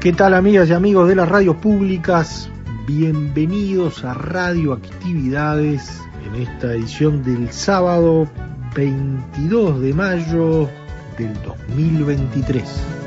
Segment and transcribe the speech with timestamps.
[0.00, 2.48] ¿Qué tal amigas y amigos de las radios públicas?
[2.86, 8.26] Bienvenidos a Radioactividades en esta edición del sábado
[8.74, 10.70] 22 de mayo
[11.18, 12.99] del 2023.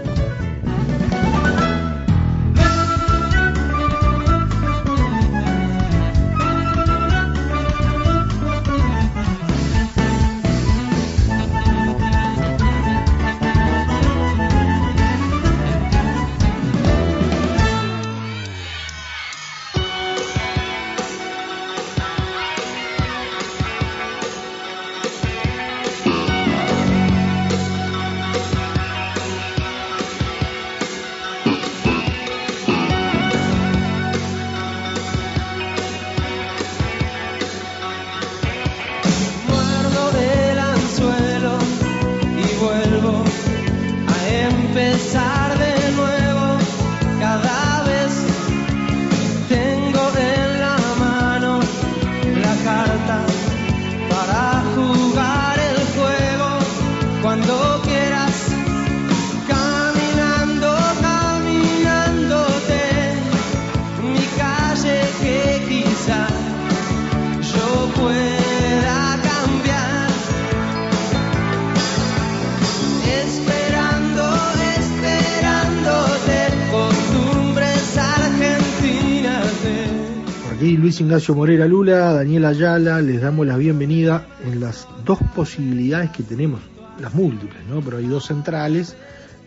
[81.14, 86.60] Ignacio Morera Lula, Daniel Ayala, les damos la bienvenida en las dos posibilidades que tenemos,
[86.99, 87.82] las múltiples, ¿no?
[87.82, 88.95] Pero hay dos centrales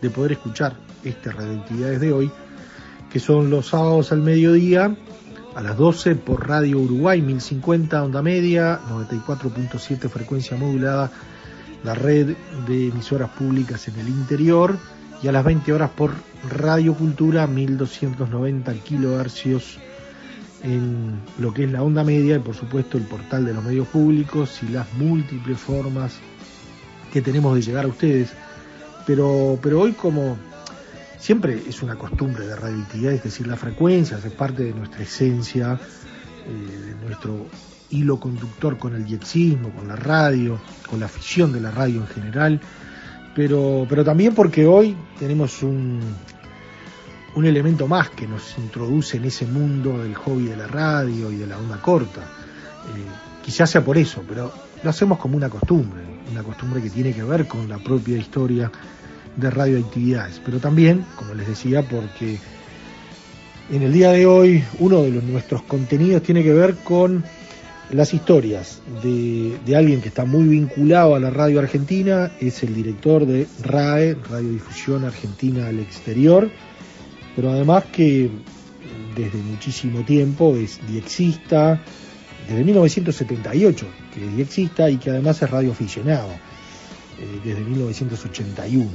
[0.01, 2.31] de poder escuchar este Radioactividades de hoy,
[3.11, 4.95] que son los sábados al mediodía
[5.55, 11.11] a las 12 por Radio Uruguay 1050 onda media, 94.7 frecuencia modulada,
[11.83, 12.33] la red
[12.65, 14.77] de emisoras públicas en el interior
[15.21, 16.11] y a las 20 horas por
[16.49, 19.79] Radio Cultura 1290 kilohercios
[20.63, 23.87] en lo que es la onda media y por supuesto el portal de los medios
[23.87, 26.19] públicos y las múltiples formas
[27.11, 28.31] que tenemos de llegar a ustedes.
[29.05, 30.37] Pero, pero hoy como
[31.19, 35.79] siempre es una costumbre de radioactividad, es decir, la frecuencia es parte de nuestra esencia,
[36.45, 37.47] eh, de nuestro
[37.89, 42.07] hilo conductor con el diexismo, con la radio, con la afición de la radio en
[42.07, 42.59] general,
[43.35, 45.99] pero, pero también porque hoy tenemos un,
[47.37, 51.35] un elemento más que nos introduce en ese mundo del hobby de la radio y
[51.35, 52.21] de la onda corta.
[52.21, 57.13] Eh, quizás sea por eso, pero lo hacemos como una costumbre, una costumbre que tiene
[57.13, 58.71] que ver con la propia historia
[59.35, 62.39] de radioactividades, pero también, como les decía, porque
[63.69, 67.23] en el día de hoy uno de los, nuestros contenidos tiene que ver con
[67.91, 72.73] las historias de, de alguien que está muy vinculado a la radio argentina, es el
[72.73, 76.49] director de RAE, Radiodifusión Argentina al Exterior,
[77.37, 78.31] pero además que
[79.15, 81.79] desde muchísimo tiempo es diexista,
[82.49, 88.89] desde 1978 que es diexista y que además es radioaficionado, eh, desde 1981.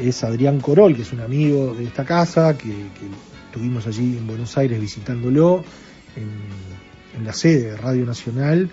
[0.00, 3.06] Es Adrián Corol, que es un amigo de esta casa, que, que
[3.46, 5.62] estuvimos allí en Buenos Aires visitándolo,
[6.16, 8.68] en, la sede de Radio Nacional,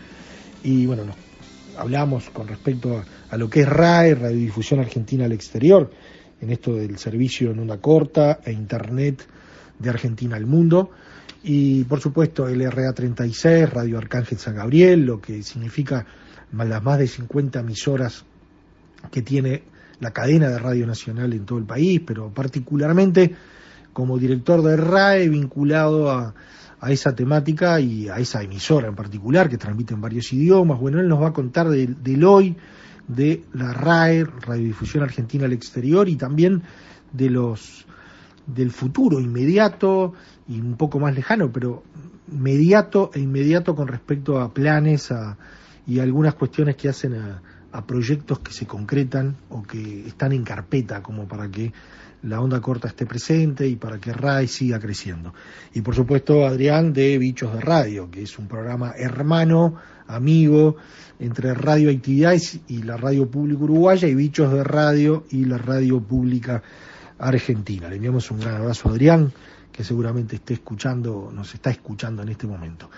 [0.63, 1.15] y bueno, nos
[1.77, 5.91] hablamos con respecto a lo que es RAE, Radiodifusión Argentina al Exterior,
[6.41, 9.25] en esto del servicio en onda corta e internet
[9.79, 10.91] de Argentina al mundo.
[11.43, 16.05] Y por supuesto el RA36, Radio Arcángel San Gabriel, lo que significa
[16.51, 18.25] las más de 50 emisoras
[19.11, 19.63] que tiene
[19.99, 23.35] la cadena de Radio Nacional en todo el país, pero particularmente
[23.93, 26.35] como director de RAE vinculado a,
[26.79, 30.79] a esa temática y a esa emisora en particular que transmite en varios idiomas.
[30.79, 32.55] Bueno, él nos va a contar del, del hoy,
[33.07, 36.63] de la RAE, Radiodifusión Argentina al Exterior, y también
[37.11, 37.85] de los
[38.45, 40.13] del futuro inmediato
[40.47, 41.83] y un poco más lejano, pero
[42.31, 45.37] inmediato e inmediato con respecto a planes a,
[45.85, 50.43] y algunas cuestiones que hacen a, a proyectos que se concretan o que están en
[50.43, 51.73] carpeta como para que
[52.23, 55.33] la onda corta esté presente y para que RAI siga creciendo.
[55.73, 59.75] Y por supuesto Adrián de Bichos de Radio, que es un programa hermano,
[60.07, 60.77] amigo,
[61.19, 66.61] entre Radioactividades y la Radio Pública Uruguaya y Bichos de Radio y la Radio Pública
[67.19, 67.89] Argentina.
[67.89, 69.31] Le enviamos un gran abrazo a Adrián,
[69.71, 72.89] que seguramente esté escuchando, nos está escuchando en este momento.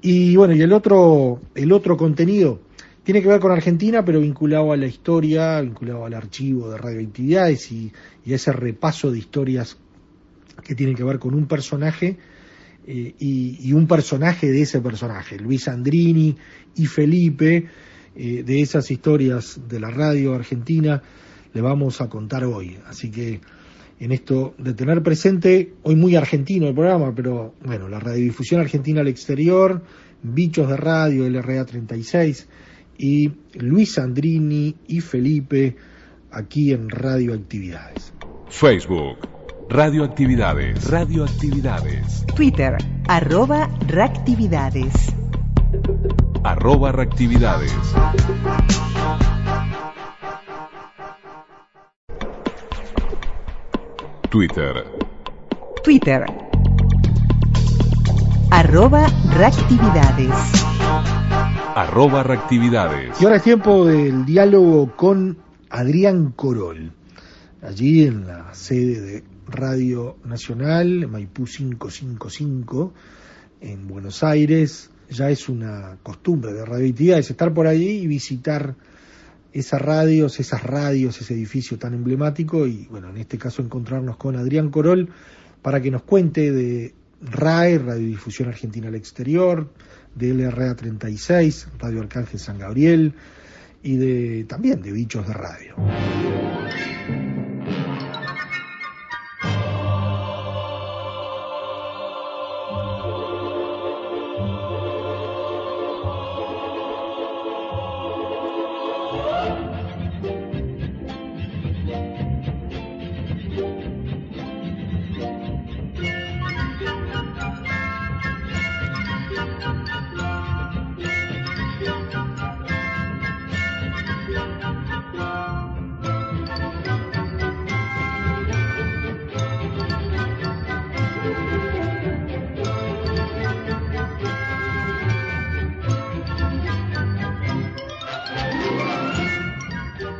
[0.00, 2.60] Y bueno, y el otro, el otro contenido
[3.02, 7.72] tiene que ver con Argentina, pero vinculado a la historia, vinculado al archivo de radioactividades
[7.72, 7.92] y,
[8.24, 9.76] y a ese repaso de historias
[10.62, 12.18] que tienen que ver con un personaje
[12.90, 16.34] eh, y, un personaje de ese personaje, Luis Andrini
[16.74, 17.66] y Felipe,
[18.16, 21.02] eh, de esas historias de la radio argentina,
[21.52, 22.78] le vamos a contar hoy.
[22.86, 23.42] Así que
[24.00, 29.02] en esto de tener presente, hoy muy argentino el programa, pero bueno, la radiodifusión argentina
[29.02, 29.82] al exterior,
[30.22, 32.48] Bichos de Radio, LRA 36
[32.96, 35.76] y Luis Andrini y Felipe
[36.30, 38.14] aquí en Radioactividades.
[38.48, 39.37] Facebook,
[39.70, 45.14] Radioactividades, Radioactividades, Twitter, arroba reactividades.
[46.42, 47.74] arroba reactividades.
[54.30, 54.86] Twitter,
[55.84, 56.24] Twitter,
[58.50, 59.06] arroba
[59.36, 60.32] reactividades.
[61.74, 63.20] arroba reactividades.
[63.20, 65.36] Y ahora es tiempo del diálogo con
[65.68, 66.92] Adrián Corol,
[67.62, 72.92] allí en la sede de Radio Nacional, Maipú 555,
[73.60, 74.90] en Buenos Aires.
[75.10, 78.74] Ya es una costumbre de radioactividades estar por allí y visitar
[79.52, 84.36] esas radios, esas radios, ese edificio tan emblemático y bueno, en este caso encontrarnos con
[84.36, 85.08] Adrián Corol
[85.62, 89.72] para que nos cuente de RAE, Radiodifusión Argentina al Exterior,
[90.14, 93.14] de LRA 36, Radio Arcángel San Gabriel
[93.82, 95.74] y de también de Bichos de Radio.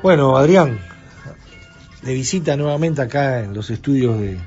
[0.09, 0.79] Bueno, Adrián,
[2.01, 4.39] de visita nuevamente acá en los estudios de,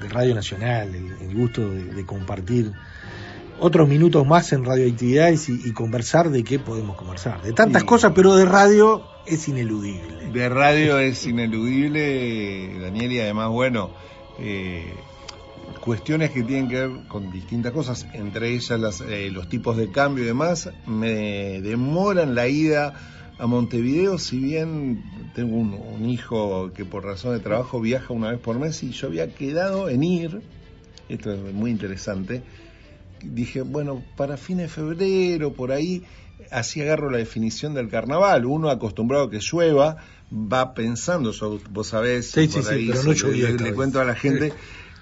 [0.00, 2.70] de Radio Nacional, el, el gusto de, de, compartir
[3.58, 7.42] otros minutos más en radioactividades y, y, conversar de qué podemos conversar.
[7.42, 7.88] De tantas Sí.
[7.88, 10.30] cosas, pero de radio es ineludible.
[10.32, 13.90] De radio es ineludible, Daniel, y además, bueno,
[14.38, 14.94] eh,
[15.80, 19.90] cuestiones que tienen que ver con distintas cosas, entre ellas las, eh, los tipos de
[19.90, 22.94] cambio y demás, me demoran la ida
[23.42, 25.02] a Montevideo, si bien
[25.34, 28.92] tengo un, un hijo que por razón de trabajo viaja una vez por mes y
[28.92, 30.42] yo había quedado en ir,
[31.08, 32.44] esto es muy interesante,
[33.20, 36.04] dije, bueno, para fines de febrero, por ahí,
[36.50, 38.46] así agarro la definición del carnaval.
[38.46, 39.96] Uno acostumbrado a que llueva,
[40.32, 44.00] va pensando, so- vos sabés, Sí, sí, por sí, ahí pero no llovía le, cuento
[44.00, 44.54] a la gente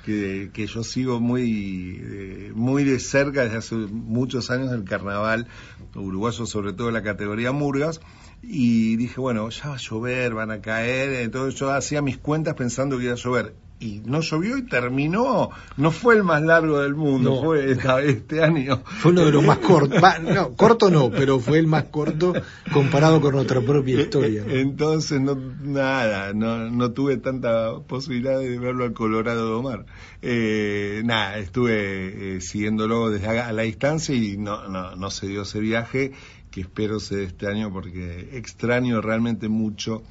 [0.03, 5.47] que, que yo sigo muy, eh, muy de cerca desde hace muchos años el carnaval
[5.95, 8.01] uruguayo, sobre todo la categoría Murgas.
[8.43, 11.23] Y dije, bueno, ya va a llover, van a caer.
[11.23, 13.55] Entonces yo hacía mis cuentas pensando que iba a llover.
[13.83, 15.49] Y no llovió y terminó.
[15.79, 17.43] No fue el más largo del mundo, No.
[17.43, 18.83] fue esta- este año.
[18.85, 20.03] Fue uno de los más cortos.
[20.23, 22.35] No, corto no, pero fue el más corto
[22.75, 24.45] comparado con nuestra propia historia.
[24.47, 24.53] ¿no?
[24.53, 29.87] Entonces, no, nada, no, no tuve tanta posibilidad de verlo al Colorado de Omar.
[30.21, 35.27] Eh, nada, estuve eh, siguiéndolo desde a, a la distancia y no, no, no se
[35.27, 36.13] dio ese viaje
[36.51, 40.03] que espero se dé este año porque extraño realmente mucho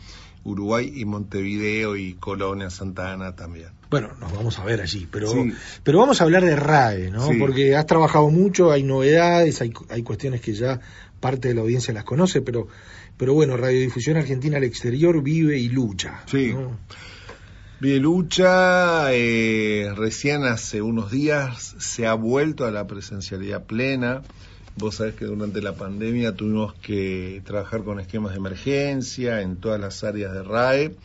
[0.44, 3.70] Uruguay y Montevideo y Colonia, Santa Ana también.
[3.90, 5.52] Bueno, nos vamos a ver allí, pero, Sí.
[5.84, 7.28] pero vamos a hablar de RAE, ¿no?
[7.28, 7.38] Sí.
[7.38, 10.80] Porque has trabajado mucho, hay novedades, hay, hay cuestiones que ya
[11.20, 12.68] parte de la audiencia las conoce, pero,
[13.18, 16.22] pero bueno, Radiodifusión Argentina al exterior vive y lucha.
[16.28, 16.54] Sí.
[16.54, 16.78] ¿no?
[17.82, 24.22] Bielucha eh, recién hace unos días se ha vuelto a la presencialidad plena.
[24.80, 29.78] Vos sabés que durante la pandemia tuvimos que trabajar con esquemas de emergencia en todas
[29.78, 30.96] las áreas de RAE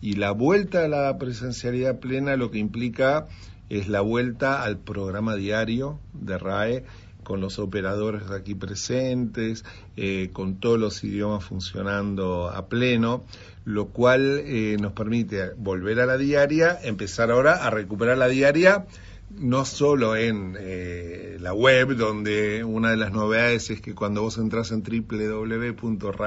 [0.00, 3.26] y la vuelta a la presencialidad plena lo que implica
[3.68, 6.84] es la vuelta al programa diario de RAE
[7.24, 9.64] con los operadores aquí presentes,
[9.96, 13.24] eh, con todos los idiomas funcionando a pleno,
[13.64, 18.86] lo cual eh, nos permite volver a la diaria, empezar ahora a recuperar la diaria,
[19.30, 24.38] no solo en eh, la web, donde una de las novedades es que cuando vos
[24.38, 24.82] entras en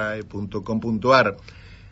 [0.09, 1.37] www.rae.com.ar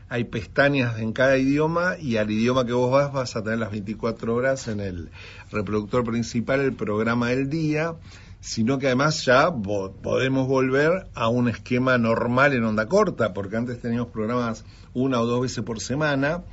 [0.10, 3.72] hay pestañas en cada idioma y al idioma que vos vas vas a tener las
[3.72, 5.10] 24 horas en el
[5.52, 7.96] reproductor principal, el programa del día,
[8.40, 13.58] sino que además ya vo- podemos volver a un esquema normal en onda corta, porque
[13.58, 16.44] antes teníamos programas una o dos veces por semana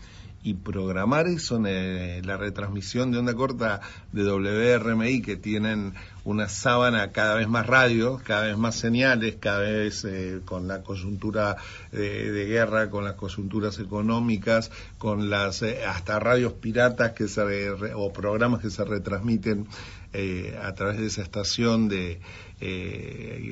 [0.44, 3.80] y programar eso en eh, la retransmisión de onda corta
[4.12, 9.60] de WRMI que tienen una sábana cada vez más radios, cada vez más señales, cada
[9.60, 11.56] vez eh, con la coyuntura
[11.92, 11.96] eh,
[12.32, 17.42] de guerra, con las coyunturas económicas, con las hasta radios piratas que se
[17.74, 19.66] re- o programas que se retransmiten
[20.12, 22.20] eh, a través de esa estación de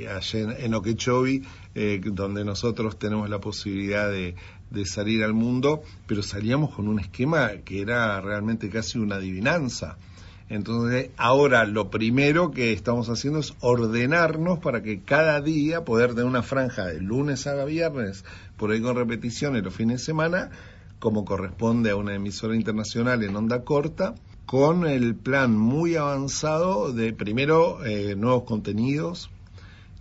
[0.09, 0.75] allá en,
[1.75, 4.35] en donde nosotros tenemos la posibilidad de,
[4.73, 9.97] de salir al mundo, pero salíamos con un esquema que era realmente casi una adivinanza.
[10.49, 16.27] Entonces, ahora lo primero que estamos haciendo es ordenarnos para que cada día poder tener
[16.27, 18.25] una franja de lunes a viernes,
[18.59, 20.51] por ahí con repeticiones los fines de semana,
[20.99, 24.15] como corresponde a una emisora internacional en onda corta,
[24.45, 29.31] con el plan muy avanzado de primero eh, nuevos contenidos,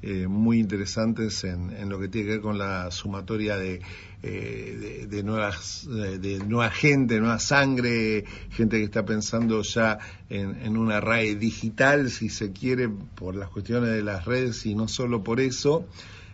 [0.02, 3.82] eh, muy interesantes en, en lo que tiene que ver con la sumatoria de,
[4.24, 9.98] eh, de, nuevas de, nueva gente, nueva sangre, gente que está pensando ya
[10.30, 14.88] en, una RAE digital, si se quiere, por las cuestiones de las redes y no
[14.88, 15.86] solo por eso.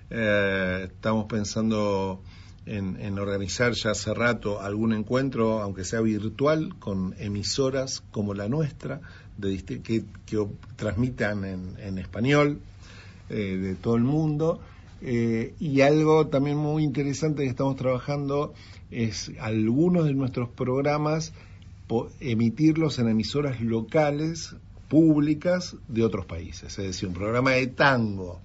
[0.10, 2.22] Eh, estamos pensando
[2.66, 8.50] en, en organizar ya hace rato algún encuentro, aunque sea virtual, con emisoras como la
[8.50, 9.02] nuestra,
[9.38, 12.60] de, que, que transmitan en, en español
[13.30, 14.60] eh, de todo el mundo.
[15.02, 18.54] Eh, y algo también muy interesante que estamos trabajando
[18.90, 21.34] es algunos de nuestros programas
[22.20, 24.56] emitirlos en emisoras locales
[24.90, 26.78] públicas de otros países.
[26.80, 28.40] Es decir, un programa de tango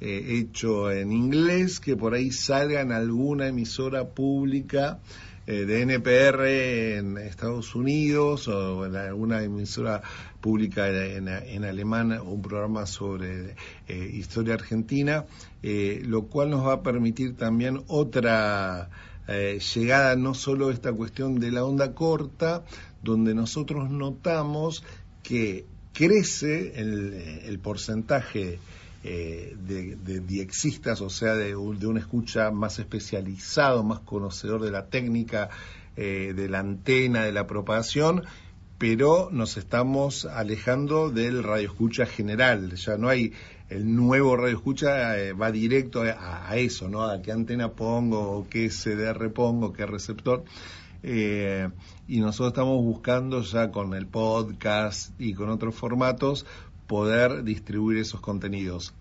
[0.00, 5.00] eh, hecho en inglés que por ahí salga en alguna emisora pública
[5.46, 10.02] de NPR en Estados Unidos o en alguna emisora
[10.44, 13.56] pública en, en alemán un programa sobre
[13.88, 15.24] eh, historia argentina,
[15.62, 18.90] eh, lo cual nos va a permitir también otra
[19.26, 22.62] eh, llegada, no solo esta cuestión de la onda corta,
[23.02, 24.84] donde nosotros notamos
[25.22, 27.14] que crece el,
[27.46, 28.58] el porcentaje
[29.04, 35.50] eh, de, diexistas, o sea, de, un- escucha más especializado, más conocedor de la técnica,
[35.96, 38.24] eh, de la antena, de la propagación,
[38.78, 42.74] pero nos estamos alejando del radioescucha general.
[42.74, 43.32] Ya no hay
[43.68, 47.02] el nuevo radioescucha, eh, va directo a, eso, ¿no?
[47.02, 50.44] A qué antena pongo, qué CDR pongo, qué receptor.
[51.02, 51.68] Eh,
[52.08, 56.46] y nosotros estamos buscando ya con el podcast y con otros formatos
[56.86, 58.94] poder distribuir esos contenidos.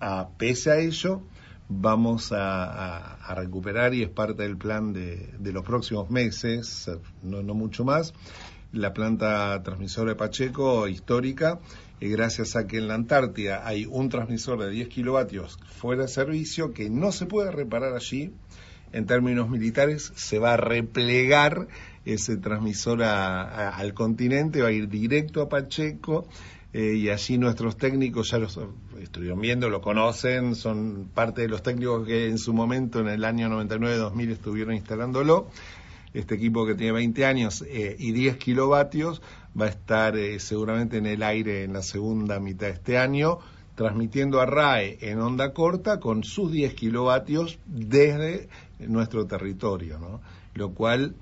[0.00, 1.22] A, pese a ello,
[1.68, 6.90] vamos a, recuperar y es parte del plan de, de los próximos meses,
[7.22, 8.12] no, no mucho más,
[8.72, 11.60] la planta transmisora de Pacheco histórica,
[12.00, 16.08] eh, gracias a que en la Antártida hay un transmisor de 10 kilovatios fuera de
[16.08, 18.32] servicio que no se puede reparar allí.
[18.92, 21.68] En términos militares, se va a replegar
[22.04, 26.26] ese transmisor a- al continente, va a ir directo a Pacheco
[26.72, 28.58] eh, y allí nuestros técnicos ya los
[29.00, 33.24] estuvieron viendo, lo conocen, son parte de los técnicos que en su momento, en el
[33.24, 35.48] año 99-2000, estuvieron instalándolo.
[36.14, 39.22] Este equipo que tiene 20 años eh, y 10 kilovatios
[39.60, 43.38] va a estar eh, seguramente en el aire en la segunda mitad de este año,
[43.74, 48.48] transmitiendo a RAE en onda corta con sus 10 kilovatios desde
[48.78, 50.20] nuestro territorio, ¿no?
[50.54, 51.14] Lo cual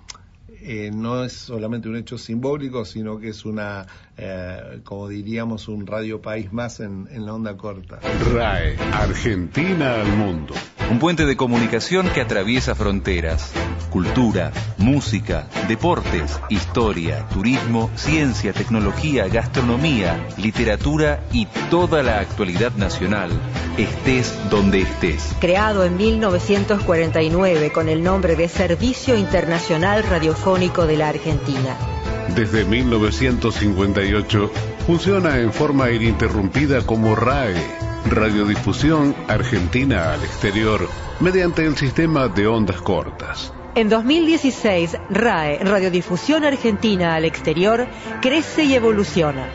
[0.63, 3.87] eh, no es solamente un hecho simbólico, sino que es una,
[4.17, 8.01] eh, como diríamos, un radio país más en, en la onda corta.
[8.35, 10.55] RAE, Argentina al mundo.
[10.91, 13.53] Un puente de comunicación que atraviesa fronteras.
[13.91, 23.31] Cultura, música, deportes, historia, turismo, ciencia, tecnología, gastronomía, literatura y toda la actualidad nacional.
[23.77, 25.35] Estés donde estés.
[25.41, 31.77] Creado en 1949 con el nombre de Servicio Internacional Radiofónico de la Argentina.
[32.35, 34.51] Desde 1958
[34.87, 40.89] funciona en forma ininterrumpida como RAE, Radiodifusión Argentina al Exterior,
[41.21, 43.53] mediante el sistema de ondas cortas.
[43.75, 47.87] En 2016, RAE, Radiodifusión Argentina al Exterior,
[48.21, 49.49] crece y evoluciona.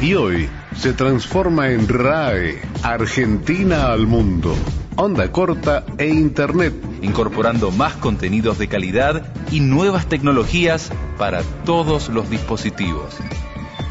[0.00, 4.54] Y hoy se transforma en RAE, Argentina al mundo,
[4.96, 6.74] onda corta e Internet.
[7.02, 13.16] incorporando más contenidos de calidad y nuevas tecnologías para todos los dispositivos.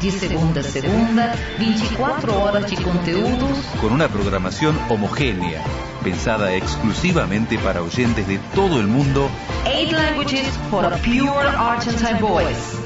[0.00, 5.62] De segunda a segunda, 24 horas de conteúdos Con una programación homogénea,
[6.04, 9.30] pensada exclusivamente para oyentes de todo el mundo
[9.64, 12.76] Eight languages for a pure Argentine voice.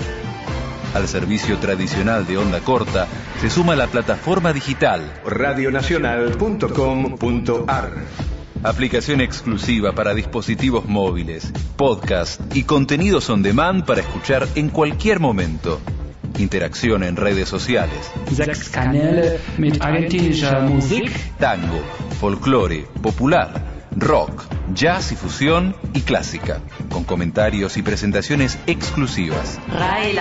[0.95, 3.09] al servicio tradicional de onda corta,
[3.41, 7.91] se suma la plataforma digital, radionacional.com.ar
[8.63, 15.81] aplicación exclusiva para dispositivos móviles, podcast y contenidos on demand para escuchar en cualquier momento.
[16.39, 21.81] Interacción en redes sociales, Sechs Kanäle mit argentinischer Musik, tango,
[22.21, 24.45] folclore, popular, rock,
[24.75, 29.59] jazz y fusión y clásica, con comentarios y presentaciones exclusivas.
[29.69, 30.15] RAE,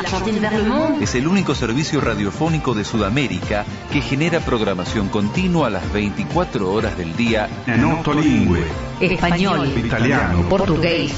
[0.66, 1.04] monde.
[1.04, 6.98] Es el único servicio radiofónico de Sudamérica que genera programación continua a las 24 horas
[6.98, 7.82] del día en
[8.22, 8.64] lingue,
[9.00, 11.14] Español, italiano, portugués,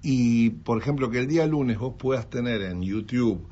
[0.04, 3.48] Y, por ejemplo, que el día lunes vos puedas tener en YouTube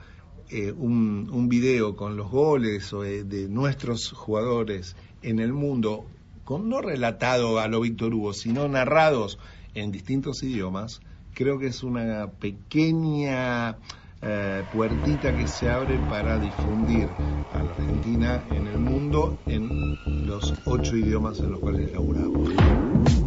[0.49, 6.05] eh, un, un video con los goles eh, de nuestros jugadores en el mundo,
[6.43, 9.39] con, no relatado a lo Víctor Hugo, sino narrados
[9.73, 11.01] en distintos idiomas,
[11.33, 13.77] creo que es una pequeña
[14.21, 17.09] eh, puertita que se abre para difundir
[17.53, 23.22] a la Argentina en el mundo en los ocho idiomas en los cuales laburamos.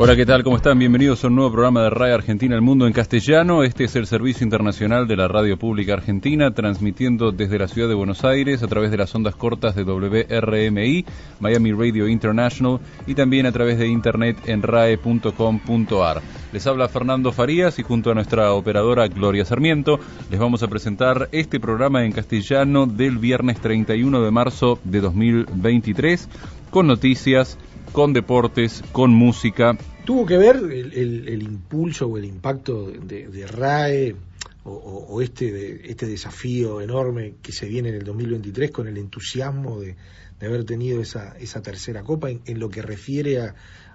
[0.00, 0.44] Hola, ¿qué tal?
[0.44, 0.78] ¿Cómo están?
[0.78, 3.64] Bienvenidos a un nuevo programa de RAI Argentina El Mundo en castellano.
[3.64, 7.96] Este es el Servicio Internacional de la Radio Pública Argentina, transmitiendo desde la ciudad de
[7.96, 11.04] Buenos Aires a través de las ondas cortas de WRMI,
[11.40, 16.22] Miami Radio International y también a través de internet en rae.com.ar.
[16.52, 19.98] Les habla Fernando Farías y junto a nuestra operadora Gloria Sarmiento
[20.30, 26.28] les vamos a presentar este programa en castellano del viernes 31 de marzo de 2023
[26.70, 27.58] con noticias,
[27.92, 33.28] con deportes, con música, ¿Tuvo que ver el, el- el impulso o el impacto de,
[33.28, 34.16] de RAE
[34.64, 38.88] o, o- o este, de- este desafío enorme que se viene en el 2023 con
[38.88, 39.96] el entusiasmo de,
[40.40, 43.54] de haber tenido esa, esa tercera copa en, en lo que refiere a,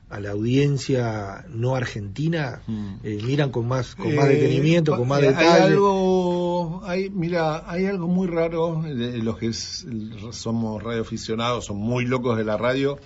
[0.10, 2.62] a la audiencia no argentina?
[3.03, 5.47] Eh, miran con más, con más Eh, detenimiento, con más detalle.
[5.47, 9.88] Hay algo, hay, mira, hay algo muy raro, los que es-
[10.32, 12.99] somos radioaficionados, son muy locos de la radio,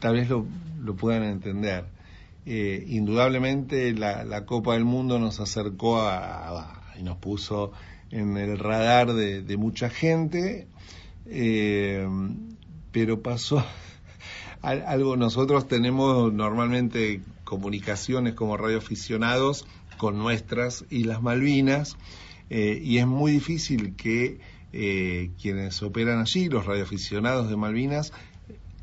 [0.00, 0.46] tal vez lo,
[0.82, 1.84] lo puedan entender.
[2.46, 7.70] Eh, indudablemente la, la Copa del Mundo nos acercó a, y nos puso
[8.10, 10.66] en el radar de, de mucha gente,
[11.26, 12.08] eh,
[12.92, 13.64] pero pasó
[14.62, 19.66] al- algo, nosotros tenemos normalmente comunicaciones como radioaficionados
[19.98, 21.96] con nuestras Islas Malvinas
[22.48, 24.40] eh, y es muy difícil que
[24.72, 28.12] eh, quienes operan allí, los radioaficionados de Malvinas,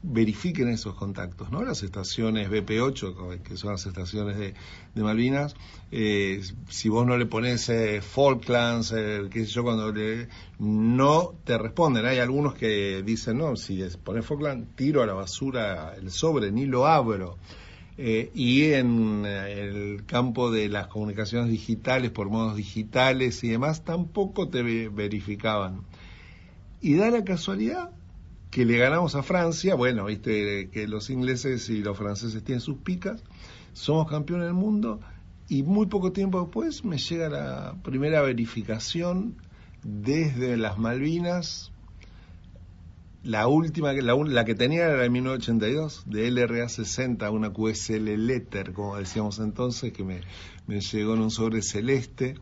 [0.03, 1.63] verifiquen esos contactos, ¿no?
[1.63, 4.53] Las estaciones BP8, que son las estaciones de,
[4.95, 5.55] Malvinas,
[5.91, 10.27] eh, si vos no le pones eh, Falklands, eh, qué sé yo, cuando le,
[10.60, 12.05] no te responden.
[12.05, 16.51] Hay algunos que dicen, no, si es- pones Falkland, tiro a la basura el sobre,
[16.51, 17.38] ni lo abro.
[17.97, 24.49] eh, y en el campo de las comunicaciones digitales por modos digitales y demás tampoco
[24.49, 25.81] te ve- verificaban.
[26.81, 27.91] Y da la casualidad
[28.51, 32.77] que le ganamos a Francia, bueno, viste que los ingleses y los franceses tienen sus
[32.77, 33.23] picas,
[33.73, 34.99] somos campeones del mundo
[35.49, 39.36] y muy poco tiempo después me llega la primera verificación
[39.83, 41.71] desde las Malvinas.
[43.23, 48.73] La última, la, la que tenía era de 1982, de LRA 60, una QSL Letter,
[48.73, 50.21] como decíamos entonces, que me,
[50.65, 52.36] me llegó en un sobre celeste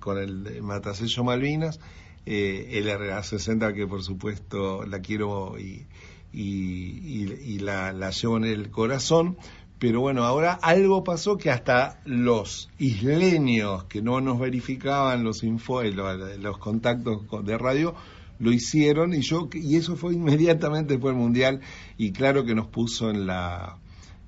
[0.00, 1.78] con el matasello Malvinas.
[2.26, 5.86] Eh, LRA 60, que por supuesto la quiero y,
[6.32, 9.36] y, y- y la, llevo en el corazón.
[9.78, 15.82] Pero bueno, ahora algo pasó que hasta los isleños que no nos verificaban los info,
[15.82, 17.94] eh, lo- los contactos con- de radio
[18.38, 21.60] lo hicieron y yo y eso fue inmediatamente después del mundial
[21.96, 23.78] y claro que nos puso en la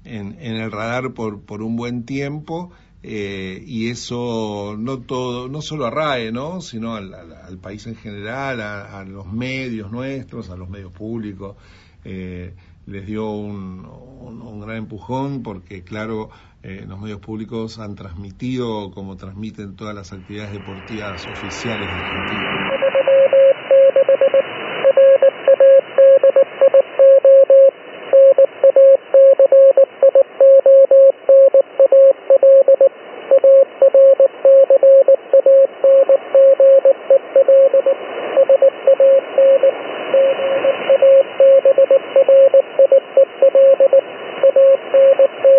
[0.05, 2.71] en, en el radar por por un buen tiempo
[3.03, 8.61] eh, y eso no todo no solo a RAE no sino al, país en general
[8.61, 11.57] a, los medios nuestros a los medios públicos.
[12.05, 12.55] Eh,
[12.87, 16.31] les dio un, un- un gran empujón porque claro
[16.63, 22.75] eh, los medios públicos han transmitido como transmiten todas las actividades deportivas oficiales de Argentina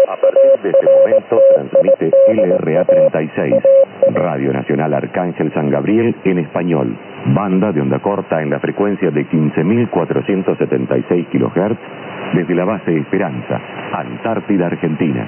[0.07, 3.55] A partir de este momento transmite LRA 36,
[4.13, 9.27] Radio Nacional Arcángel San Gabriel en español, banda de onda corta en la frecuencia de
[9.29, 11.77] 15.476 kHz
[12.33, 13.61] desde la base Esperanza,
[13.93, 15.27] Antártida, Argentina.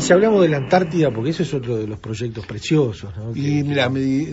[0.00, 3.34] Y si hablamos de la Antártida, porque ese es otro de los proyectos preciosos, ¿no?
[3.34, 3.90] Que- Y mira,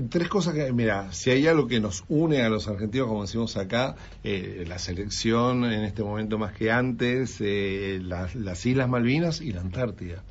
[0.09, 3.57] tres cosas que, mira, si hay algo que nos une a los argentinos, como decimos
[3.57, 9.41] acá, eh, la selección en este momento más que antes, eh, las, las Islas Malvinas
[9.41, 10.23] y la Antártida.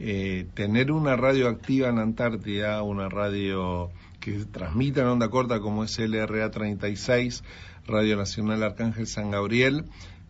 [0.00, 5.60] Eh, tener una radio activa en la Antártida, una radio que transmita en onda corta
[5.60, 7.44] como es LRA 36,
[7.86, 9.84] Radio Nacional Arcángel San Gabriel,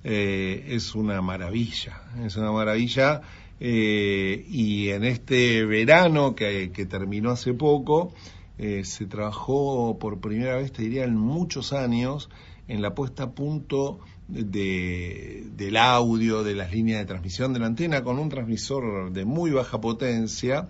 [0.05, 3.23] eh, es una maravilla, es una maravilla.
[3.65, 8.13] Eh, y en este verano que, terminó hace poco,
[8.59, 12.29] eh, se trabajó por primera vez, te diría, en muchos años,
[12.67, 17.67] en la puesta a punto de, del audio, de las líneas de transmisión de la
[17.67, 20.69] antena, con un transmisor de muy baja potencia,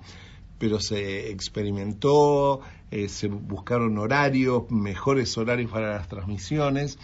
[0.59, 6.99] pero se experimentó, eh, se buscaron horarios, mejores horarios para las transmisiones.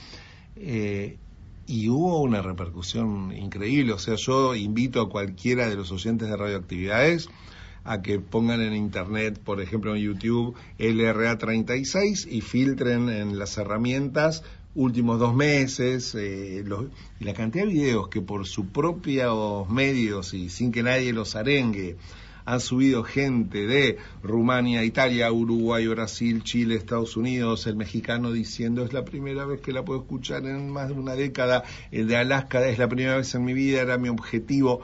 [1.68, 3.92] Y hubo una repercusión increíble.
[3.92, 7.28] O sea, yo invito a cualquiera de los oyentes de radioactividades
[7.84, 14.42] a que pongan en internet, por ejemplo en YouTube, LRA36 y filtren en las herramientas
[14.74, 16.86] últimos dos meses eh, los-
[17.20, 21.34] y la cantidad de videos que por sus propios medios y sin que nadie los
[21.36, 21.96] arengue
[22.48, 28.94] han subido gente de Rumania, Italia, Uruguay, Brasil, Chile, Estados Unidos, el mexicano diciendo es
[28.94, 32.66] la primera vez que la puedo escuchar en más de una década, el de Alaska
[32.66, 34.80] es la primera vez en mi vida, era mi objetivo.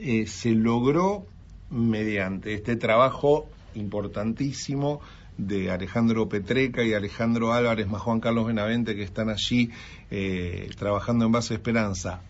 [0.00, 1.24] Eh, se logró
[1.70, 5.00] mediante este trabajo importantísimo
[5.38, 9.70] de Alejandro Petreca y Alejandro Álvarez más Juan Carlos Benavente que están allí
[10.10, 12.20] eh, trabajando en base Esperanza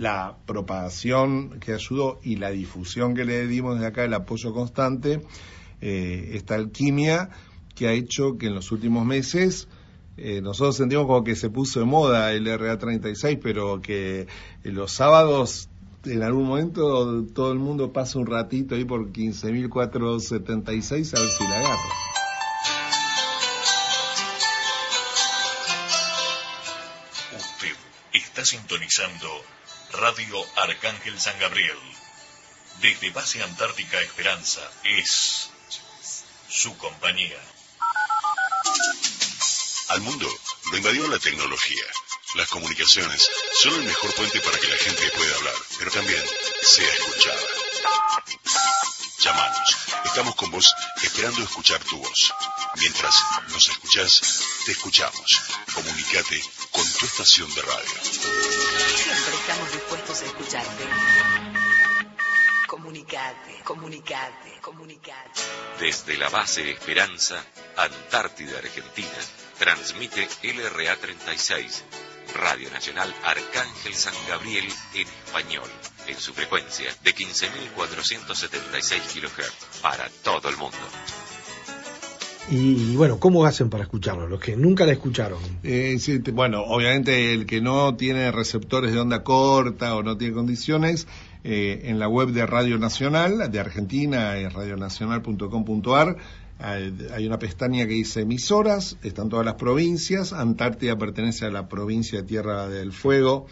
[0.00, 5.20] la propagación que ayudó y la difusión que le dimos desde acá, el apoyo constante,
[5.82, 7.28] eh, esta alquimia
[7.74, 9.68] que ha hecho que en los últimos meses
[10.16, 14.26] eh, nosotros sentimos como que se puso de moda el RA36, pero que eh,
[14.64, 15.68] los sábados
[16.06, 21.44] en algún momento todo el mundo pasa un ratito ahí por 15.476 a ver si
[21.44, 21.90] la agarra.
[27.36, 27.74] Usted
[28.14, 29.28] está sintonizando
[29.92, 31.78] Radio Arcángel San Gabriel.
[32.80, 35.50] Desde Base Antártica Esperanza es
[36.48, 37.38] su compañía.
[39.88, 40.28] Al mundo
[40.70, 41.84] lo invadió la tecnología.
[42.34, 43.28] Las comunicaciones
[43.60, 46.22] son el mejor puente para que la gente pueda hablar, pero también
[46.62, 47.40] sea escuchada.
[49.20, 49.76] Llámanos.
[50.04, 52.32] Estamos con vos esperando escuchar tu voz.
[52.78, 53.14] Mientras
[53.48, 55.40] nos escuchás, te escuchamos.
[55.74, 58.49] Comunicate con tu estación de radio.
[58.96, 60.84] Siempre estamos dispuestos a escucharte.
[62.66, 65.40] Comunicate, comunicate, comunicate.
[65.78, 67.44] Desde la base Esperanza,
[67.76, 69.18] Antártida, Argentina,
[69.58, 71.84] transmite LRA 36,
[72.34, 75.70] Radio Nacional Arcángel San Gabriel en español,
[76.06, 80.78] en su frecuencia de 15.476 kHz para todo el mundo.
[82.50, 84.26] Y bueno, ¿cómo hacen para escucharlo?
[84.26, 85.38] Los que nunca la escucharon.
[85.62, 90.16] Eh, sí, te- bueno, obviamente el que no tiene receptores de onda corta o no
[90.16, 91.06] tiene condiciones,
[91.44, 96.16] eh, en la web de Radio Nacional, de Argentina, es radionacional.com.ar,
[96.58, 101.68] hay hay una pestaña que dice emisoras, están todas las provincias, Antártida pertenece a la
[101.68, 103.46] provincia de Tierra del Fuego,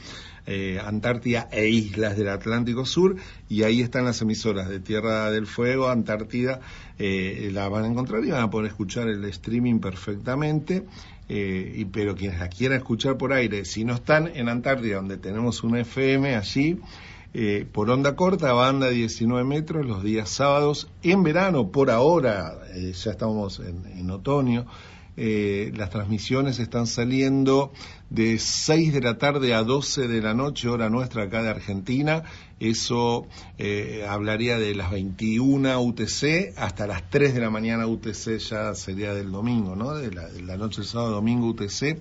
[0.50, 3.16] eh, Antártida e islas del Atlántico Sur,
[3.50, 6.60] y ahí están las emisoras de Tierra del Fuego, Antártida,
[6.98, 10.84] eh, la van a encontrar y van a poder escuchar el streaming perfectamente.
[11.28, 15.18] eh, y, pero quienes la quieran escuchar por aire, si no están en Antártida, donde
[15.18, 16.78] tenemos una FM allí,
[17.72, 23.60] por onda corta, banda 19 metros, los días sábados, en verano, por ahora, ya estamos
[23.60, 24.64] en otoño,
[25.20, 27.72] eh, las transmisiones están saliendo
[28.08, 32.22] de 6 de la tarde a 12 de la noche, hora nuestra acá de Argentina.
[32.60, 33.26] Eso
[33.58, 39.12] eh, hablaría de las 21 UTC hasta las 3 de la mañana UTC ya sería
[39.12, 39.94] del domingo, ¿no?
[39.94, 41.98] De la, noche del sábado domingo UTC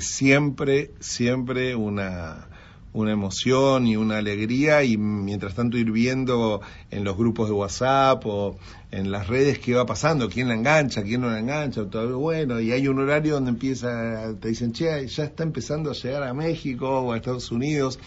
[0.00, 2.48] siempre, siempre una,
[2.92, 4.82] una emoción y una alegría.
[4.84, 8.58] Y mientras tanto ir viendo en los grupos de WhatsApp o
[8.90, 12.60] en las redes qué va pasando, quién la engancha, quién no la engancha, todo bueno,
[12.60, 16.34] y hay un horario donde empieza, te dicen, che, ya está empezando a llegar a
[16.34, 17.98] México o a Estados Unidos,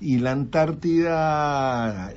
[0.00, 2.14] y la Antártida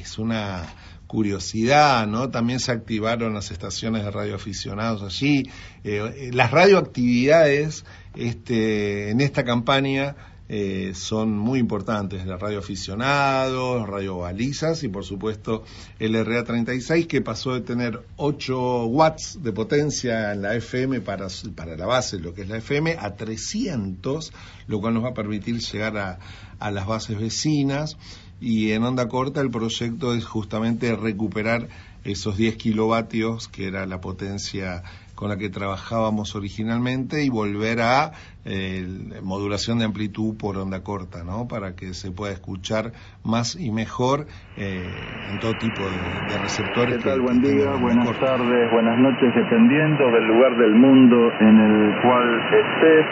[0.00, 0.66] es una
[1.06, 2.30] curiosidad, ¿no?
[2.30, 5.42] También se activaron las estaciones de radioaficionados allí.
[5.82, 7.84] Eh, eh, las radioactividades
[8.14, 10.14] este, en esta campaña
[10.48, 15.64] eh, son muy importantes, la radioaficionados, radiobalizas y por supuesto
[15.98, 21.76] el RA36 que pasó de tener 8 watts de potencia en la FM para, para
[21.76, 24.32] la base, lo que es la FM, a 300,
[24.66, 26.18] lo cual nos va a permitir llegar a,
[26.58, 27.96] a las bases vecinas
[28.40, 31.68] y en onda corta el proyecto es justamente recuperar
[32.04, 34.82] esos 10 kilovatios que era la potencia
[35.14, 38.12] con la que trabajábamos originalmente y volver a
[38.46, 38.86] eh,
[39.22, 41.46] modulación de amplitud por onda corta, ¿no?
[41.46, 44.26] Para que se pueda escuchar más y mejor
[44.56, 46.96] eh, en todo tipo de, de receptores.
[46.96, 47.16] ¿Qué tal?
[47.16, 48.24] que- Buen que día, buenas corta.
[48.38, 53.06] tardes, buenas noches, dependiendo del lugar del mundo en el cual estés.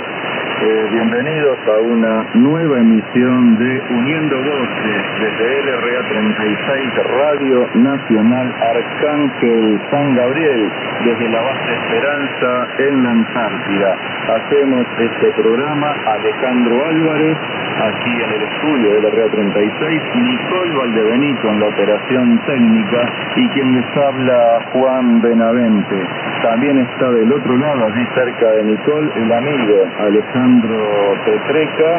[0.60, 9.80] Eh, bienvenidos a una nueva emisión de Uniendo Voces desde LRA 36 Radio Nacional Arcángel
[9.88, 10.68] San Gabriel
[11.04, 13.96] desde la base Esperanza en la Antártida.
[14.34, 17.38] Hacemos este programa Alejandro Álvarez
[17.78, 23.74] aquí en el estudio de LRA 36, Nicole Valdebenito en la operación técnica y quien
[23.76, 26.02] les habla Juan Benavente.
[26.42, 29.86] También está del otro lado, allí cerca de Nicole, el amigo
[30.48, 31.92] Alejandro Petreca,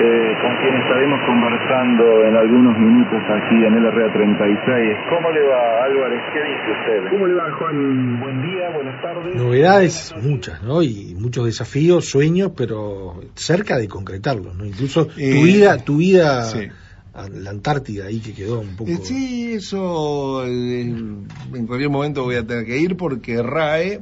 [0.00, 4.96] eh, con quien estaremos conversando en algunos minutos aquí en LRA 36.
[5.10, 6.22] ¿Cómo le va Álvarez?
[6.32, 7.10] ¿Qué dice usted?
[7.10, 8.20] ¿Cómo le va, Juan?
[8.20, 9.34] Buen día, buenas tardes.
[9.34, 10.82] Novedades muchas, ¿no?
[10.82, 14.64] Y muchos desafíos, sueños, pero cerca de concretarlos, ¿no?
[14.64, 16.68] Incluso tu Eh, vida, tu vida, sí.
[17.12, 18.88] a la Antártida ahí que quedó un poco.
[18.90, 24.00] Eh, sí, eso eh, en cualquier momento voy a tener que ir porque RAE,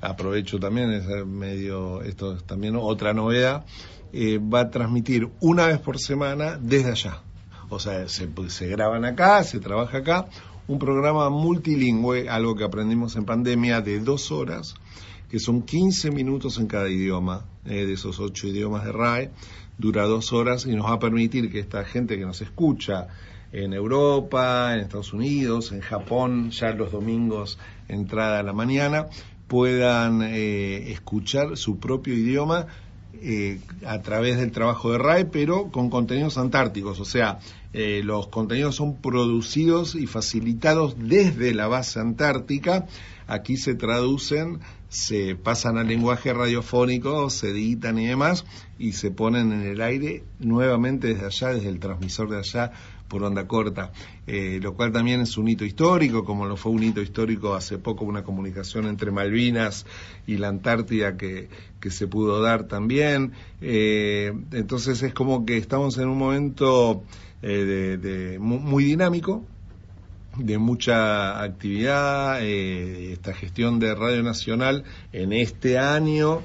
[0.00, 3.64] aprovecho también, es medio, esto es también otra novedad,
[4.12, 7.22] eh, va a transmitir una vez por semana desde allá.
[7.68, 10.26] O sea, se, se graban acá, se trabaja acá,
[10.66, 14.74] un programa multilingüe, algo que aprendimos en pandemia de dos horas,
[15.30, 19.30] que son 15 minutos en cada idioma, eh, de esos ocho idiomas de RAE,
[19.76, 23.08] dura dos horas y nos va a permitir que esta gente que nos escucha
[23.52, 27.58] en Europa, en Estados Unidos, en Japón, ya los domingos
[27.88, 29.06] entrada a la mañana,
[29.48, 32.66] puedan eh, escuchar su propio idioma
[33.20, 37.40] eh, a través del trabajo de RAE, pero con contenidos antárticos, o sea,
[37.72, 42.86] eh, los contenidos son producidos y facilitados desde la base antártica,
[43.26, 48.44] aquí se traducen, se pasan al lenguaje radiofónico, se editan y demás,
[48.78, 52.72] y se ponen en el aire nuevamente desde allá, desde el transmisor de allá,
[53.08, 53.90] por onda corta,
[54.26, 57.78] eh, lo cual también es un hito histórico, como lo fue un hito histórico hace
[57.78, 59.86] poco una comunicación entre Malvinas
[60.26, 61.48] y la Antártida que,
[61.80, 63.32] que se pudo dar también.
[63.60, 67.02] Eh, entonces es como que estamos en un momento
[67.42, 69.44] eh, de, muy, dinámico,
[70.36, 76.42] de mucha actividad, esta gestión de Radio Nacional en este año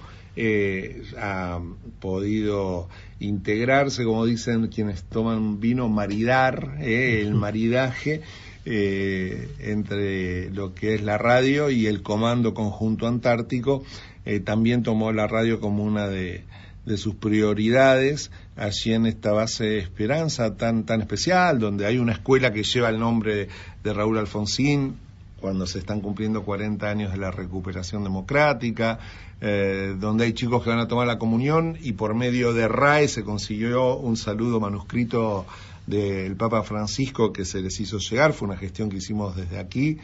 [1.19, 1.59] ha
[1.99, 2.87] podido
[3.23, 8.21] integrarse, como dicen quienes toman vino, maridar, eh, el maridaje
[8.65, 13.83] eh, entre lo que es la radio y el Comando Conjunto Antártico.
[14.25, 16.43] Eh, también tomó la radio como una de,
[16.85, 22.13] de sus prioridades allí en esta base de Esperanza tan, tan especial, donde hay una
[22.13, 23.47] escuela que lleva el nombre
[23.83, 24.95] de Raúl Alfonsín,
[25.43, 28.99] cuando se están cumpliendo 40 años de la recuperación democrática,
[29.41, 33.09] eh, donde hay chicos que van a tomar la comunión y por medio de RAE
[33.09, 35.45] se consiguió un saludo manuscrito
[35.85, 39.97] del Papa Francisco que se les hizo llegar, fue una gestión que hicimos desde aquí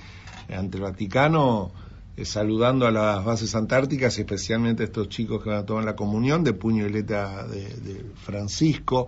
[0.53, 1.71] ante el Vaticano,
[2.17, 5.85] eh, saludando a las bases antárticas y especialmente a estos chicos que van a tomar
[5.85, 9.07] la comunión de puño y letra de, Francisco.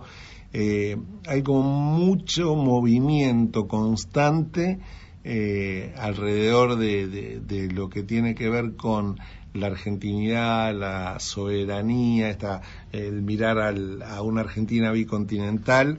[0.54, 4.80] Eh, hay como mucho movimiento constante
[5.24, 9.20] eh, alrededor de, lo que tiene que ver con
[9.54, 15.98] la argentinidad, la soberanía, esta, el mirar a una Argentina bicontinental,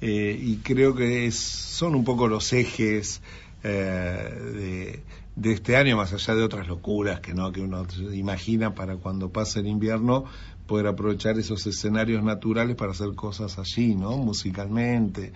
[0.00, 3.22] eh, y creo que son un poco los ejes
[3.62, 5.02] eh,
[5.36, 9.30] de, este año, más allá de otras locuras que no que uno imagina para cuando
[9.30, 10.24] pase el invierno,
[10.66, 14.16] poder aprovechar esos escenarios naturales para hacer cosas allí, ¿no?
[14.16, 15.32] Musicalmente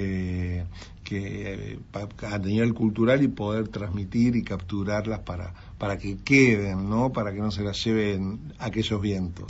[0.00, 0.64] eh,
[1.02, 1.78] que eh,
[2.30, 7.12] a nivel cultural y poder transmitir y capturarlas para, para que queden, ¿no?
[7.12, 9.46] Para que no se las lleven aquellos vientos.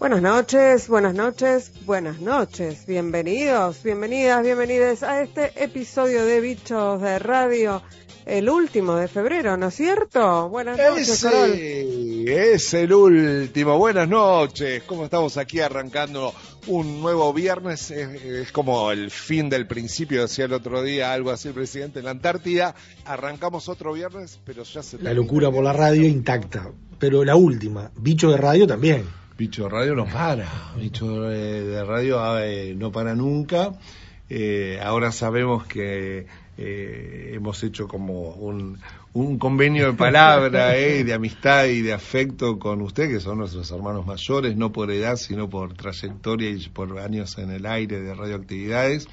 [0.00, 2.86] Buenas noches, buenas noches, buenas noches.
[2.86, 7.82] Bienvenidos, bienvenidas, bienvenidas a este episodio de Bichos de Radio
[8.26, 10.48] el último de febrero, ¿no es cierto?
[10.48, 11.50] Buenas noches, Carol.
[11.52, 13.78] Es el último.
[13.78, 14.82] Buenas noches.
[14.84, 16.34] ¿Cómo estamos aquí arrancando
[16.66, 17.90] un nuevo viernes?
[17.90, 22.04] Es, como el fin del principio, decía el otro día algo así el presidente en
[22.04, 22.74] la Antártida.
[23.04, 24.98] Arrancamos otro viernes, pero ya se...
[24.98, 26.70] La locura por la radio intacta.
[26.98, 29.04] Pero la última, bicho de radio también.
[29.38, 30.74] Bicho de radio no para.
[30.76, 33.72] Bicho de radio eh, no para nunca.
[34.32, 36.26] Eh, ahora sabemos que
[36.62, 38.78] eh, hemos hecho como un,
[39.14, 43.70] un convenio de palabra, eh, de amistad y de afecto con usted, que son nuestros
[43.70, 48.14] hermanos mayores, no por edad, sino por trayectoria y por años en el aire de
[48.14, 49.08] radioactividades,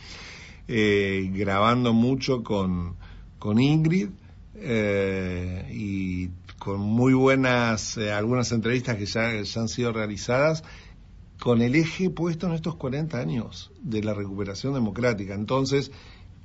[0.68, 2.98] eh, grabando mucho con,
[3.40, 4.10] con Ingrid
[4.56, 6.30] eh, y
[6.60, 10.66] con muy buenas, algunas entrevistas que ya, ya han sido realizadas
[11.40, 15.34] con el eje puesto en estos 40 años de la recuperación democrática.
[15.34, 15.92] Entonces,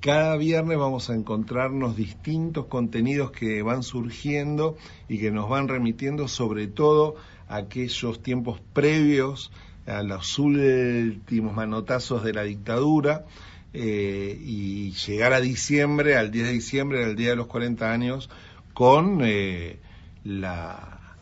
[0.02, 4.76] cada viernes vamos a encontrarnos distintos contenidos que van surgiendo
[5.08, 7.14] y que nos van remitiendo sobre todo
[7.48, 9.52] a aquellos tiempos previos
[9.86, 13.26] a los últimos manotazos de la dictadura
[13.72, 18.28] eh, y llegar a diciembre, al 10 de diciembre, al día de los 40 años,
[18.74, 19.78] con eh,
[20.24, 21.14] la,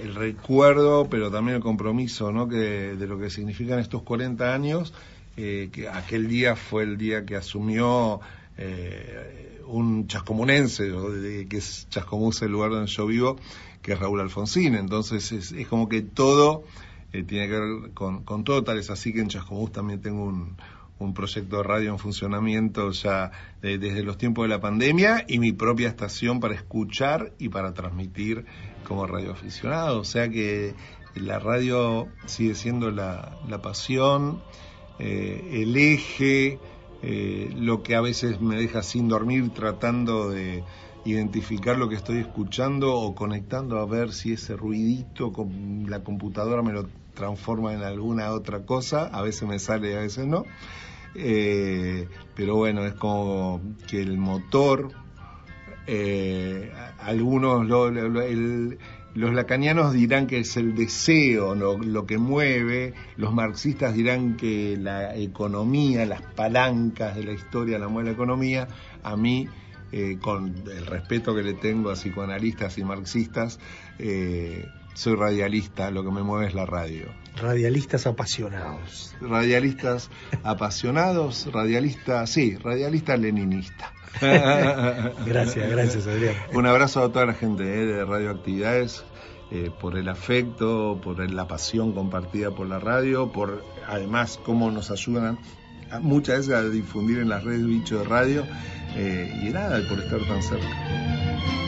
[0.00, 2.48] el recuerdo, pero también el compromiso ¿no?
[2.48, 4.94] que, de lo que significan estos 40 años
[5.36, 8.20] eh, que aquel día fue el día que asumió
[8.56, 10.90] eh, un chascomunense,
[11.48, 13.36] que es Chascomús el lugar donde yo vivo,
[13.82, 14.74] que es Raúl Alfonsín.
[14.74, 16.64] Entonces es, como que todo
[17.12, 20.56] eh, tiene que ver con, todo, tal es así que en Chascomús también tengo un,
[20.98, 23.30] un proyecto de radio en funcionamiento ya
[23.60, 28.46] desde los tiempos de la pandemia y mi propia estación para escuchar y para transmitir
[28.86, 30.00] como radioaficionado.
[30.00, 30.74] O sea que
[31.14, 34.40] la radio sigue siendo la, la pasión
[34.98, 36.60] eh, el eje,
[37.02, 40.64] eh, lo que a veces me deja sin dormir tratando de
[41.04, 46.62] identificar lo que estoy escuchando o conectando a ver si ese ruidito con la computadora
[46.62, 50.44] me lo transforma en alguna otra cosa, a veces me sale y a veces no.
[51.14, 54.90] Eh, pero bueno, es como que el motor
[56.98, 58.78] algunos, lo- lo- el-
[59.16, 65.16] los lacanianos dirán que es el deseo lo, que mueve, los marxistas dirán que la
[65.16, 68.68] economía, las palancas de la historia la mueve la economía.
[69.02, 69.48] A mí,
[69.90, 73.58] eh, con el respeto que le tengo a psicoanalistas y marxistas,
[73.98, 74.66] eh,
[74.96, 77.06] soy radialista, lo que me mueve es la radio.
[77.36, 79.14] Radialistas apasionados.
[79.20, 80.10] Radialistas
[80.42, 83.92] apasionados, radialista, sí, radialista leninista.
[85.26, 86.34] Gracias, gracias, Adrián.
[86.54, 89.04] Un abrazo a toda la gente eh, de Radioactividades
[89.50, 94.90] eh, por el afecto, por la pasión compartida por la radio, por además cómo nos
[94.90, 95.38] ayudan
[95.90, 98.44] a- muchas veces a difundir en las redes bicho de radio
[98.96, 101.65] eh, y nada, por estar tan cerca.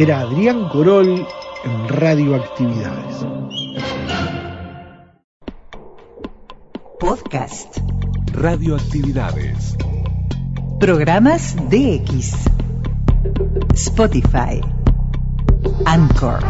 [0.00, 1.26] Era Adrián Corol
[1.62, 3.26] en Radioactividades.
[6.98, 7.76] Podcast.
[8.32, 9.76] Radioactividades.
[10.80, 12.32] Programas DX.
[13.74, 14.62] Spotify.
[15.84, 16.40] Anchor.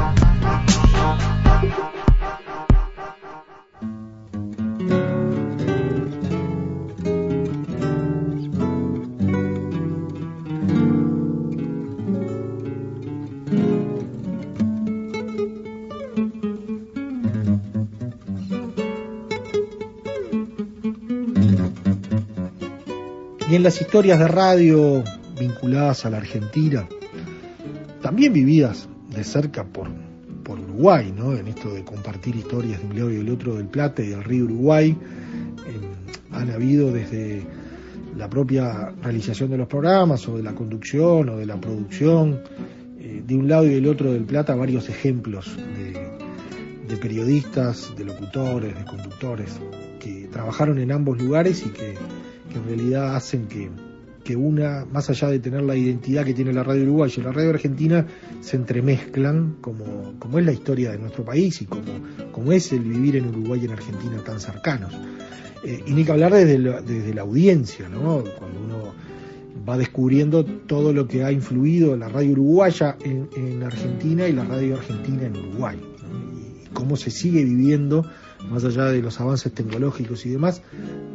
[23.60, 25.04] En las historias de radio
[25.38, 26.88] vinculadas a la Argentina,
[28.00, 29.86] también vividas de cerca por,
[30.42, 31.34] por Uruguay, ¿no?
[31.34, 34.24] en esto de compartir historias de un lado y del otro del Plata y del
[34.24, 34.96] río Uruguay,
[36.32, 37.46] han habido desde
[38.16, 42.40] la propia realización de los programas o de la conducción o de la producción,
[42.98, 45.54] eh, de un lado y del otro del Plata, varios ejemplos
[46.88, 49.50] de periodistas, de locutores, de conductores
[50.00, 51.94] que trabajaron en ambos lugares y que,
[52.50, 53.70] que en realidad hacen que,
[54.24, 57.32] que una, más allá de tener la identidad que tiene la radio uruguaya y la
[57.32, 58.06] radio argentina,
[58.40, 61.92] se entremezclan como, como es la historia de nuestro país y como,
[62.32, 64.92] como es el vivir en Uruguay y en Argentina tan cercanos.
[65.64, 68.24] Eh, y ni que hablar desde, la- desde la audiencia, ¿no?
[68.38, 68.94] Cuando uno
[69.68, 74.44] va descubriendo todo lo que ha influido la radio uruguaya en, en Argentina y la
[74.44, 75.78] radio argentina en Uruguay.
[76.34, 78.06] Y cómo se sigue viviendo,
[78.50, 80.62] más allá de los avances tecnológicos y demás,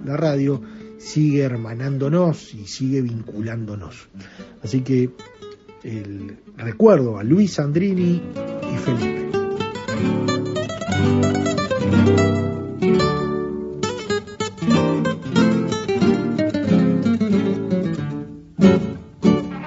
[0.05, 0.61] la radio
[1.05, 4.09] sigue hermanándonos y sigue vinculándonos.
[4.63, 5.11] Así que
[5.83, 8.21] el recuerdo a Luis Andrini
[8.73, 9.29] y Felipe.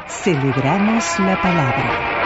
[0.08, 2.17] Celebramos la palabra.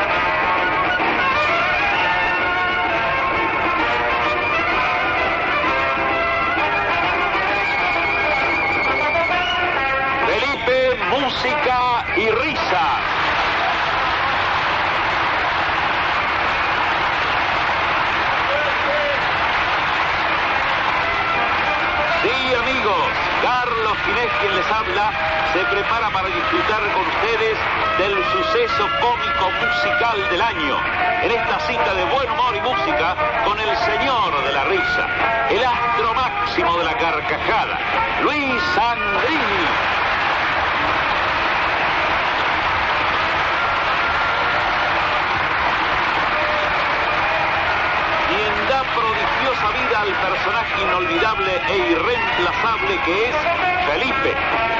[30.55, 35.09] En esta cita de buen humor y música con el señor de la risa,
[35.48, 37.78] el astro máximo de la carcajada,
[38.22, 39.92] Luis Andrini.
[48.28, 53.36] quien da prodigiosa vida al personaje inolvidable e irreemplazable que es
[53.86, 54.34] Felipe,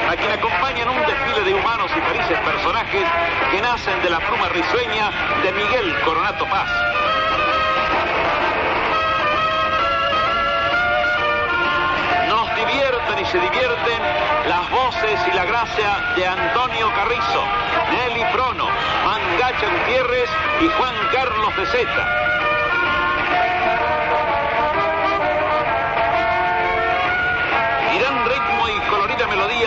[0.09, 3.07] a quien acompañan un desfile de humanos y felices personajes
[3.49, 5.11] que nacen de la pluma risueña
[5.41, 6.69] de Miguel Coronato Paz.
[12.27, 14.01] Nos divierten y se divierten
[14.49, 17.43] las voces y la gracia de Antonio Carrizo,
[17.91, 18.67] Nelly Prono,
[19.05, 22.32] Mangacha Gutiérrez y Juan Carlos de Zeta.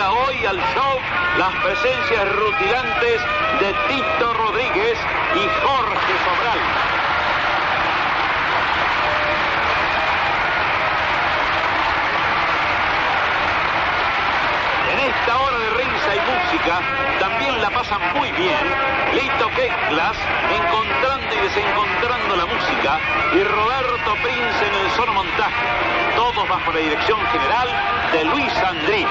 [0.05, 0.99] Hoy al show
[1.37, 3.21] las presencias rutilantes
[3.59, 4.97] de Tito Rodríguez
[5.35, 6.59] y Jorge Sobral.
[14.91, 16.79] En esta hora de risa y música
[17.19, 18.57] también la pasan muy bien
[19.13, 20.17] Lito Lito Keklas
[20.51, 22.99] encontrando y desencontrando la música
[23.33, 25.65] y Roberto Prince en el sonomontaje.
[26.15, 27.67] Todos bajo la dirección general
[28.11, 29.07] de Luis Andrín.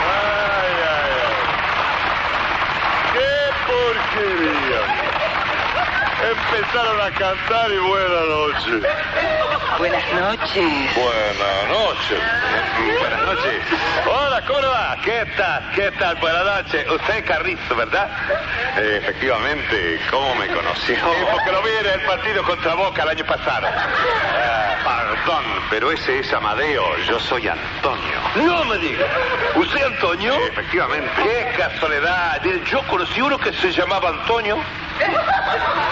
[0.00, 1.34] Ay, ay, ay.
[3.12, 3.28] ¡Qué
[6.30, 8.82] Empezaron a cantar y buenas noches.
[9.78, 10.96] Buenas noches.
[10.96, 12.20] Buenas noches.
[13.00, 13.62] Buenas noches.
[14.06, 14.96] Hola, ¿cómo va?
[15.04, 15.70] ¿Qué tal?
[15.74, 16.16] ¿Qué tal?
[16.16, 16.90] Buenas noches.
[16.90, 18.08] Usted es Carrizo, ¿verdad?
[18.78, 20.96] Eh, efectivamente, ¿cómo me conoció?
[20.96, 23.68] Sí, porque lo vi en el partido contra Boca el año pasado.
[25.28, 26.82] Perdón, pero ese es Amadeo.
[27.06, 28.46] Yo soy Antonio.
[28.46, 29.04] No me diga.
[29.56, 30.32] ¿Usted Antonio?
[30.32, 31.10] Sí, efectivamente.
[31.22, 32.40] Qué casualidad.
[32.64, 34.56] Yo conocí uno que se llamaba Antonio.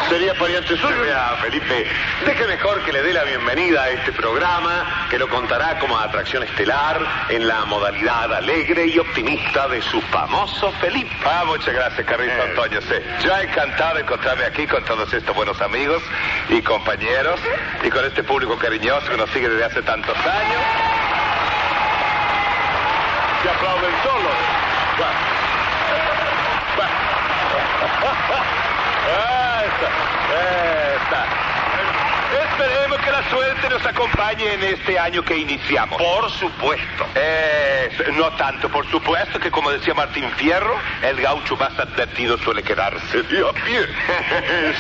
[0.09, 1.01] ¿Sería pariente suyo?
[1.03, 1.87] Vea, Felipe,
[2.25, 6.45] deje mejor que le dé la bienvenida a este programa que lo contará como atracción
[6.45, 11.11] estelar en la modalidad alegre y optimista de su famoso Felipe.
[11.25, 12.43] Ah, muchas gracias, Carrito Eh.
[12.51, 12.81] Antonio.
[12.83, 12.95] Sí.
[13.25, 16.03] Yo encantado de encontrarme aquí con todos estos buenos amigos
[16.49, 17.41] y compañeros
[17.83, 20.63] y con este público cariñoso que nos sigue desde hace tantos años.
[23.43, 24.37] Se aplauden solos.
[25.01, 25.11] Va.
[26.81, 28.66] Va.
[29.07, 29.89] Ah, está.
[31.03, 31.47] Está.
[32.51, 36.01] Esperemos que la suerte nos acompañe en este año que iniciamos.
[36.01, 37.07] Por supuesto.
[37.15, 42.63] Eh, no tanto, por supuesto que como decía Martín Fierro, el gaucho más advertido suele
[42.63, 43.87] quedarse de a pie.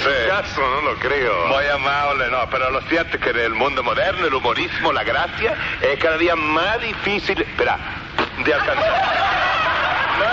[0.02, 1.46] Su caso, no lo creo.
[1.46, 5.04] Muy amable, no, pero lo cierto es que en el mundo moderno el humorismo, la
[5.04, 7.78] gracia, es cada día más difícil, espera,
[8.44, 9.25] de alcanzar.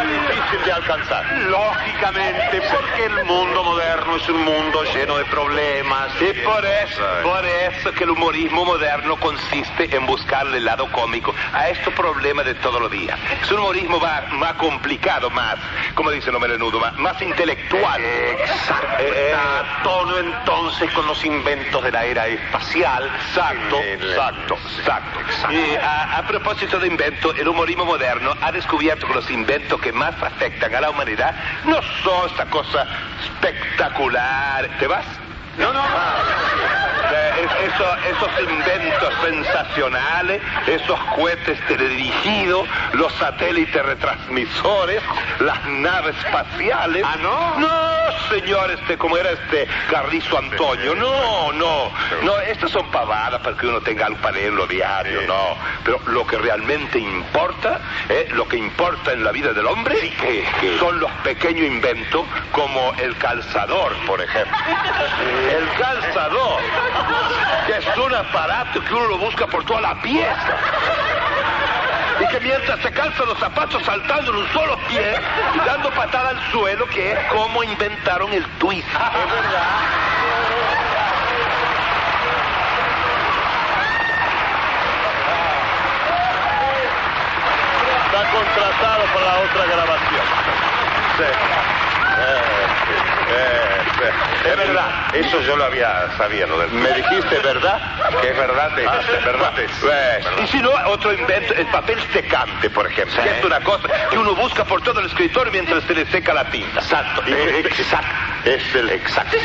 [0.07, 1.25] Difícil de alcanzar.
[1.47, 6.09] Lógicamente, porque el mundo moderno es un mundo lleno de problemas.
[6.21, 11.33] Y por eso, por eso que el humorismo moderno consiste en buscarle el lado cómico
[11.53, 13.17] a estos problemas de todos los días.
[13.41, 15.55] Es un humorismo más, más complicado, más,
[15.95, 18.01] como dice el menudo, más, más intelectual.
[18.03, 18.87] Exacto.
[18.99, 23.09] Eh, eh, Está a tono entonces con los inventos de la era espacial.
[23.29, 25.19] Exacto, El- exacto, exacto.
[25.53, 29.92] Y a, a propósito de invento, el humorismo moderno ha descubierto que los inventos que
[29.93, 31.35] más afectan a la humanidad
[31.65, 32.85] no son esta cosa
[33.23, 34.67] espectacular.
[34.79, 35.05] ¿Te vas?
[35.57, 35.83] No, no.
[37.43, 45.01] Es- eso- esos inventos sensacionales, esos cohetes teledirigidos, los satélites retransmisores,
[45.39, 47.03] las naves espaciales.
[47.05, 47.59] Ah, ¿no?
[47.59, 47.69] No,
[48.29, 50.95] señor, este, como era este Carrizo Antonio.
[50.95, 51.91] No, no.
[52.23, 55.55] No, estas son pavadas para que uno tenga algo para leerlo diario, no.
[55.83, 57.79] Pero lo que realmente importa,
[58.09, 59.95] eh, lo que importa en la vida del hombre,
[60.79, 64.53] son los pequeños inventos como el calzador, por ejemplo.
[65.53, 66.59] El calzador,
[67.91, 70.57] es un aparato que uno lo busca por toda la pieza.
[72.19, 75.19] Y que mientras se calzan los zapatos saltando en un solo pie
[75.53, 78.87] y dando patada al suelo, que es como inventaron el twist.
[78.87, 79.63] Es verdad.
[88.05, 90.25] Está contratado para la otra grabación.
[91.17, 91.23] Sí.
[92.19, 94.49] Eh, eh, sí.
[94.49, 94.89] Es verdad.
[95.13, 96.59] Eso yo lo había sabido.
[96.59, 96.71] Del...
[96.71, 97.79] Me dijiste, ¿verdad?
[98.21, 99.59] Que es verdad, es, Ah, es verdad.
[99.59, 103.21] es- Pues, y si no, otro invento, el papel secante, por ejemplo.
[103.23, 106.33] Que es una cosa que uno busca por todo el escritorio mientras se le seca
[106.33, 106.79] la tinta.
[106.79, 108.07] Exacto, Eh, exacto.
[108.45, 109.37] Es el exacto.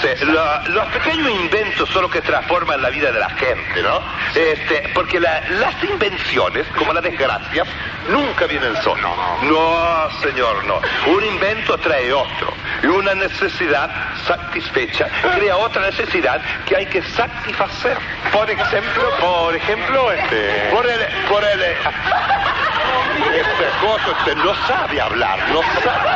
[0.00, 0.24] Sí.
[0.26, 4.00] Lo- los pequeños inventos son los que transforman la vida de la gente, ¿no?
[4.34, 7.66] Este, porque la- las invenciones, como las desgracias,
[8.08, 9.04] nunca vienen solas.
[9.42, 10.80] No, señor, no.
[11.12, 12.52] Un invento trae otro.
[12.82, 13.90] Y una necesidad
[14.26, 17.98] satisfecha crea otra necesidad que hay que satisfacer.
[18.32, 20.68] Por ejemplo, por ejemplo, este.
[20.72, 21.00] Por el.
[21.28, 21.60] Por el.
[23.18, 26.10] Este cosa, este no sabe hablar, no sabe.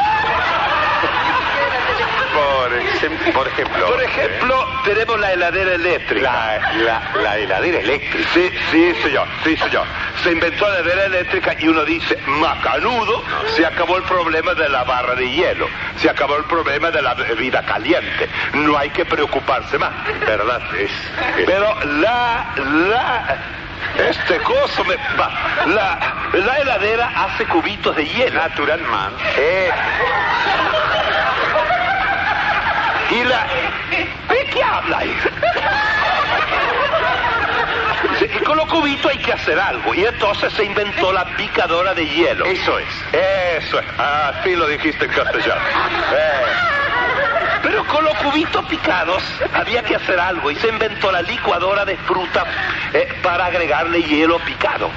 [2.33, 3.87] Por, ejem- por ejemplo.
[3.87, 6.23] Por ejemplo, tenemos la heladera eléctrica.
[6.23, 8.29] La, la, la heladera eléctrica.
[8.33, 9.87] Sí, sí, señor, sí, señor.
[10.23, 13.23] Se inventó la heladera eléctrica y uno dice, macanudo,
[13.55, 17.15] se acabó el problema de la barra de hielo, se acabó el problema de la
[17.15, 18.29] bebida caliente.
[18.55, 20.61] No hay que preocuparse más, ¿verdad?
[21.47, 22.55] Pero la,
[22.89, 23.37] la,
[24.09, 25.31] este coso me va.
[25.67, 25.99] La,
[26.33, 28.41] la heladera hace cubitos de hielo.
[28.41, 29.23] Naturalmente.
[29.37, 29.71] Eh.
[33.13, 33.47] Y la...
[34.29, 34.63] ¿De qué?
[38.19, 39.95] Sí, Y con los cubitos hay que hacer algo.
[39.95, 42.47] Y entonces se inventó la picadora de hielo.
[42.47, 42.89] Eso es.
[43.13, 43.87] Eso es.
[43.99, 45.61] Así lo dijiste en castellano.
[46.13, 46.73] Eh.
[47.63, 49.23] Pero Pero con los cubitos picados
[49.55, 52.45] había que hacer algo y se inventó la licuadora de fruta
[52.93, 54.91] eh, para agregarle hielo picado.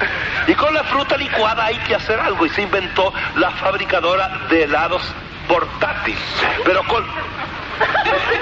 [0.47, 4.63] Y con la fruta licuada hay que hacer algo y se inventó la fabricadora de
[4.63, 5.13] helados
[5.47, 6.17] portátil.
[6.63, 7.05] Pero con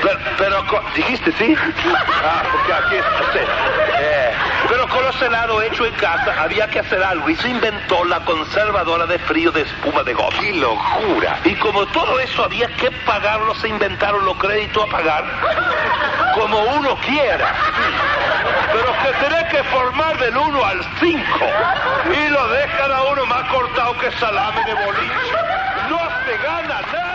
[0.01, 0.63] pero, pero
[0.95, 1.55] dijiste sí.
[2.23, 3.47] Ah, porque aquí usted.
[3.99, 4.31] Eh,
[4.69, 8.19] pero con los helados hechos en casa había que hacer algo y se inventó la
[8.21, 10.37] conservadora de frío de espuma de goma.
[10.39, 11.39] ¡Qué locura!
[11.43, 15.23] Y como todo eso había que pagarlo, se inventaron los créditos a pagar
[16.33, 17.53] como uno quiera.
[18.71, 21.21] Pero que tenés que formar del 1 al 5
[22.11, 25.33] y lo dejan a uno más cortado que salame de boliche.
[25.89, 27.12] No se gana nada.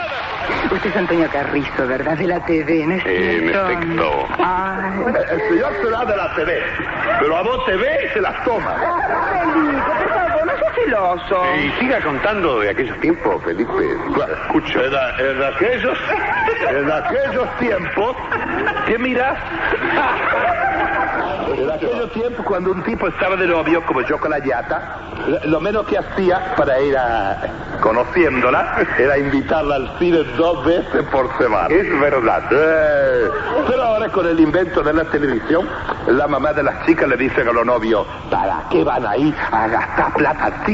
[0.70, 2.16] Usted es Antonio Carrizo, ¿verdad?
[2.16, 3.70] De la TV, ¿no es En cierto?
[3.70, 4.26] efecto.
[4.38, 4.92] Ay.
[5.30, 6.62] El señor será de la TV,
[7.20, 8.74] pero a vos te ve y se las toma.
[9.30, 10.52] Felipe, por favor, no
[10.84, 11.42] celoso.
[11.64, 13.72] Y siga contando de aquellos tiempos, Felipe.
[14.44, 14.80] Escucha.
[14.84, 15.98] En, en aquellos,
[16.70, 18.16] en aquellos tiempos,
[18.86, 19.38] ¿qué miras?
[21.56, 24.96] En aquellos tiempos, cuando un tipo estaba de novio, como yo con la yata,
[25.44, 27.36] lo- menos que hacía para ir a,
[27.80, 31.68] conociéndola, era invitarla al cine dos veces por semana.
[31.74, 32.42] Es verdad.
[32.52, 33.28] Eh,
[33.66, 35.68] pero ahora con el invento de la televisión,
[36.06, 39.34] la mamá de las chicas le dice a los novios, ¿para qué van a ir
[39.50, 40.64] a gastar plata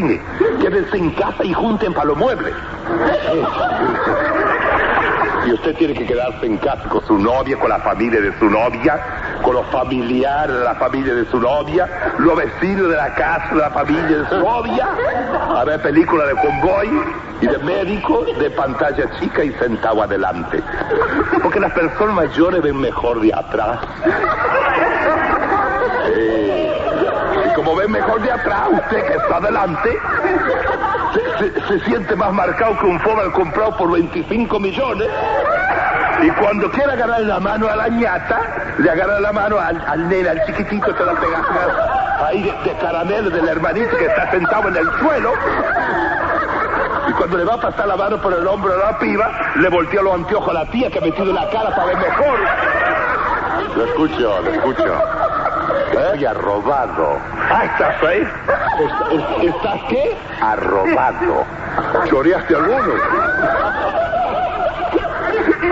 [0.60, 2.52] Quédense en casa y junten para los muebles.
[5.46, 8.46] Y usted tiene que quedarse en casa con su novia, con la familia de su
[8.46, 8.98] novia,
[9.42, 11.86] con los familiares de la familia de su novia,
[12.18, 14.88] los vecinos de la casa de la familia de su novia,
[15.54, 16.90] a ver películas de convoy
[17.42, 20.62] y de médico, de pantalla chica y sentado adelante.
[21.42, 23.78] Porque las personas mayores ven mejor de atrás.
[27.54, 29.98] Como ven mejor de atrás, usted que está adelante,
[31.68, 35.08] se, siente más marcado que un Ford comprado por 25 millones.
[36.22, 38.40] Y cuando quiere agarrar la mano a la ñata,
[38.78, 41.42] le agarra la mano al, al nene, al chiquitito, se la pega
[42.26, 45.32] ahí de, de caramelo del hermanito que está sentado en el suelo.
[47.08, 49.68] Y cuando le va a pasar la mano por el hombro a la piba, le
[49.68, 52.38] voltea los anteojos a la tía que ha metido la cara para ver mejor.
[53.76, 55.23] Lo escucho, lo escucho.
[55.92, 57.18] Estoy arrobado.
[57.50, 58.20] Ah, ¿estás ahí?
[58.20, 60.16] ¿Est- est- ¿Estás qué?
[60.40, 61.44] Arrobado.
[62.08, 62.94] ¿Choreaste alguno?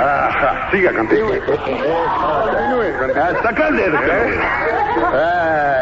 [0.00, 1.32] Ah, siga cantando.
[3.22, 4.14] Hasta cerca.
[5.14, 5.81] Eh,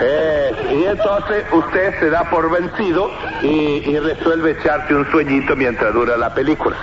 [0.00, 3.10] eh, y entonces usted se da por vencido
[3.42, 6.76] y, resuelve echarse un sueñito mientras dura la película.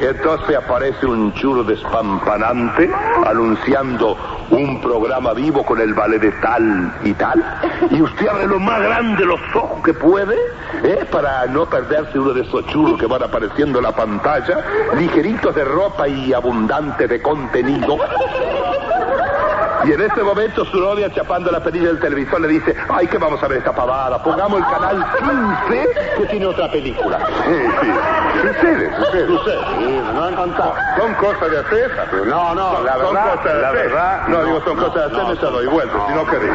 [0.00, 2.90] Entonces aparece un chulo despampanante
[3.24, 4.16] anunciando
[4.50, 7.44] un programa vivo con el ballet de tal y tal.
[7.90, 10.36] Y usted abre lo más grande los ojos que puede
[10.82, 11.06] ¿eh?
[11.10, 14.64] para no perderse uno de esos churros que van apareciendo en la pantalla,
[14.96, 17.98] ligeritos de ropa y abundantes de contenido.
[19.86, 23.18] Y en ese momento su novia chapando la perilla del televisor le dice, ay, que
[23.18, 25.06] vamos a ver esta pavada, pongamos el canal
[25.68, 27.18] 15 que tiene otra película.
[27.18, 27.92] Sí, sí.
[28.42, 29.26] Sucede, sucede.
[29.26, 29.58] Sucede.
[29.78, 30.74] Sí, lo han contado.
[30.98, 31.90] Son cosas de hacer.
[32.26, 33.82] No, no, la son verdad, cosas de la hacer.
[33.88, 35.94] verdad, No, no, digo, son no, cosas de hacer, no, me se doy no, vuelta,
[35.96, 36.06] no.
[36.08, 36.50] si no querés.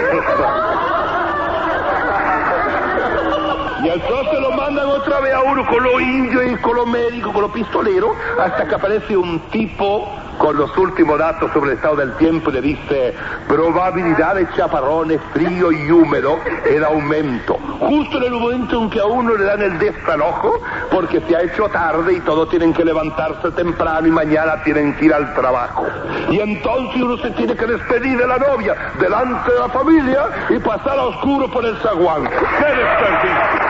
[3.84, 7.32] Y entonces lo mandan otra vez a uno con los indios y con los médicos,
[7.32, 10.08] con los pistoleros, hasta que aparece un tipo
[10.40, 13.14] con los últimos datos sobre el estado del tiempo y le dice
[13.48, 17.58] probabilidad de chaparrones frío y húmedo en aumento.
[17.80, 20.62] Justo en el momento en que a uno le dan el desalojo
[20.92, 25.06] porque se ha hecho tarde y todos tienen que levantarse temprano y mañana tienen que
[25.06, 25.86] ir al trabajo.
[26.30, 30.58] Y entonces uno se tiene que despedir de la novia delante de la familia y
[30.60, 32.24] pasar a oscuro por el zaguán.
[32.24, 33.70] ¡Qué desperdicio!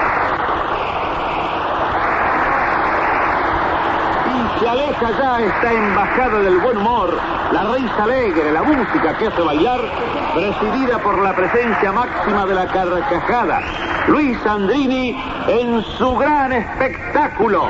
[4.28, 7.18] Y se aleja ya esta embajada del buen humor,
[7.53, 9.80] la risa alegre, la música que hace bailar,
[10.34, 13.62] presidida por la presencia máxima de la carcajada.
[14.07, 17.70] Luis Andrini en su gran espectáculo.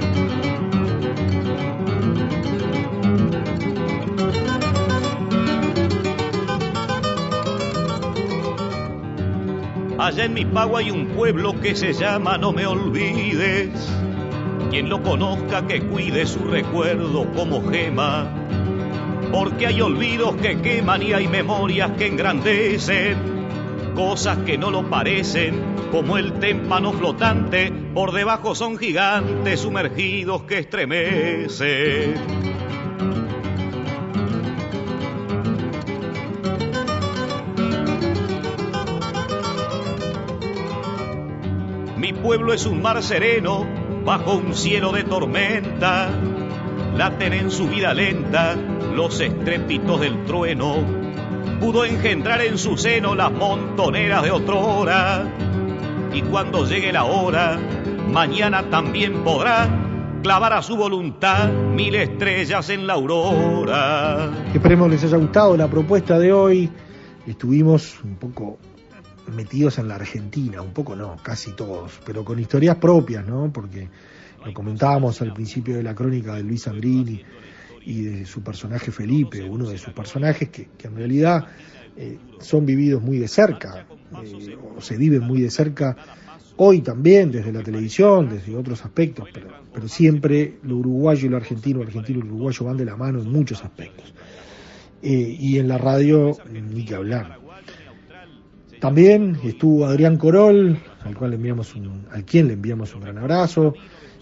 [10.01, 13.69] Allá en mi pago hay un pueblo que se llama No me olvides.
[14.71, 18.27] Quien lo conozca que cuide su recuerdo como gema.
[19.31, 23.15] Porque hay olvidos que queman y hay memorias que engrandecen.
[23.93, 30.57] Cosas que no lo parecen, como el témpano flotante, por debajo son gigantes sumergidos que
[30.57, 32.50] estremecen.
[42.31, 43.67] Pueblo es un mar sereno
[44.05, 46.07] bajo un cielo de tormenta.
[46.95, 50.75] Laten en su vida lenta los estrépitos del trueno.
[51.59, 55.25] Pudo engendrar en su seno las montoneras de otrora.
[56.13, 57.59] Y cuando llegue la hora,
[58.13, 59.67] mañana también podrá
[60.23, 64.29] clavar a su voluntad mil estrellas en la aurora.
[64.53, 66.69] Esperemos les haya gustado la propuesta de hoy.
[67.27, 68.57] Estuvimos un poco
[69.35, 73.51] metidos en la Argentina, un poco no, casi todos, pero con historias propias, ¿no?
[73.51, 73.89] Porque
[74.45, 77.21] lo comentábamos al principio de la crónica de Luis Andrini
[77.85, 81.47] y de su personaje Felipe, uno de sus personajes que, en realidad
[81.97, 83.85] eh, son vividos muy de cerca,
[84.23, 85.95] eh, o se viven muy de cerca
[86.57, 91.37] hoy también desde la televisión, desde otros aspectos, pero, pero siempre lo uruguayo y lo
[91.37, 94.13] argentino, argentino y uruguayo van de la mano en muchos aspectos.
[95.03, 97.39] Eh, y en la radio ni que hablar.
[98.81, 100.75] También estuvo Adrián Corol,
[101.05, 103.75] al cual le enviamos un, al quien le enviamos un gran abrazo,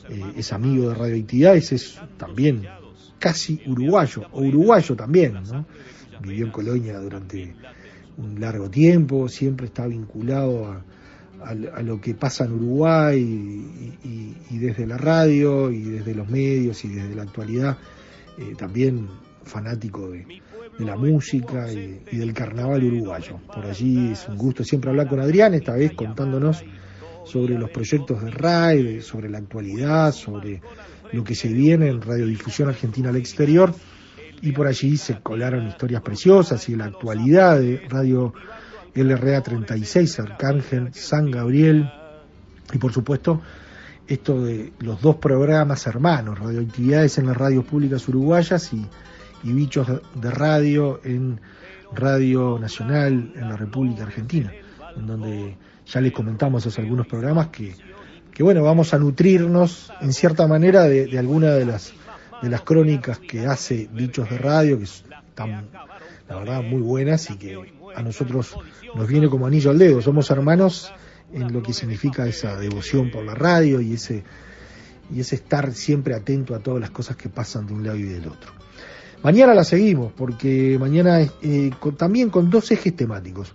[0.09, 2.67] eh, es amigo de Radio Actividades, es también
[3.19, 5.65] casi uruguayo, o uruguayo también, ¿no?
[6.21, 7.55] Vivió en Colonia durante
[8.17, 10.83] un largo tiempo, siempre está vinculado a,
[11.45, 13.17] a, lo que pasa en Uruguay
[14.03, 17.77] y, desde la radio y desde los medios y desde la actualidad,
[18.37, 19.07] eh, también
[19.45, 20.41] fanático de,
[20.79, 23.37] de la música y, del carnaval uruguayo.
[23.53, 26.63] Por allí es un gusto siempre hablar con Adrián, esta vez contándonos
[27.25, 30.61] sobre los proyectos de RAI, sobre la actualidad, sobre
[31.11, 33.73] lo que se viene en Radiodifusión Argentina al exterior.
[34.41, 38.33] Y por allí se colaron historias preciosas y la actualidad de Radio
[38.95, 41.91] LRA 36, Arcángel, San Gabriel
[42.73, 43.41] y por supuesto
[44.07, 48.87] esto de los dos programas hermanos, radioactividades en las radios públicas uruguayas y
[49.43, 51.39] y bichos de radio en
[51.91, 54.51] Radio Nacional en la República Argentina,
[54.95, 57.75] en donde ya les comentamos hace algunos programas que,
[58.31, 61.93] que bueno, vamos a nutrirnos en cierta manera de, de alguna de las
[62.41, 65.67] de las crónicas que hace Bichos de Radio, que están,
[66.27, 67.57] la verdad, muy buenas y que
[67.95, 68.55] a nosotros
[68.95, 70.01] nos viene como anillo al dedo.
[70.01, 70.91] Somos hermanos
[71.33, 74.23] en lo que significa esa devoción por la radio y ese,
[75.13, 78.03] y ese estar siempre atento a todas las cosas que pasan de un lado y
[78.03, 78.51] del otro.
[79.21, 83.53] Mañana la seguimos, porque mañana eh, también con dos ejes temáticos,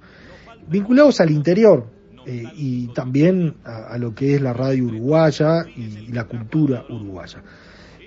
[0.69, 1.87] vinculados al interior
[2.27, 7.43] eh, y también a, lo que es la radio uruguaya y, la cultura uruguaya.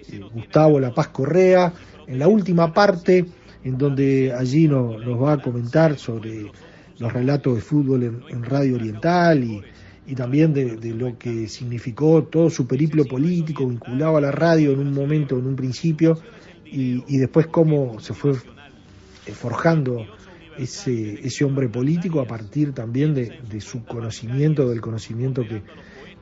[0.07, 1.73] Eh, Gustavo La Paz Correa,
[2.05, 3.25] en la última parte,
[3.63, 6.51] en donde allí no, nos va a comentar sobre
[6.99, 9.61] los relatos de fútbol en, en Radio Oriental y,
[10.05, 14.73] y también de, de, lo que significó todo su periplo político vinculado a la radio
[14.73, 16.19] en un momento, en un principio,
[16.71, 18.33] y, y después cómo se fue
[19.33, 20.05] forjando
[20.57, 25.61] ese, ese hombre político a partir también de, de su conocimiento, del conocimiento que,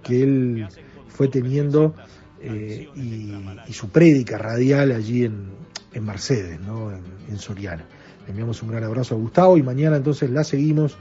[0.04, 0.68] que él
[1.08, 1.96] fue teniendo
[2.42, 3.34] eh, y,
[3.68, 5.52] y, su prédica radial allí en,
[5.94, 6.92] en Mercedes, ¿no?
[6.92, 7.86] en, en Soriana.
[8.26, 10.98] Le enviamos un gran abrazo a Gustavo y mañana entonces la seguimos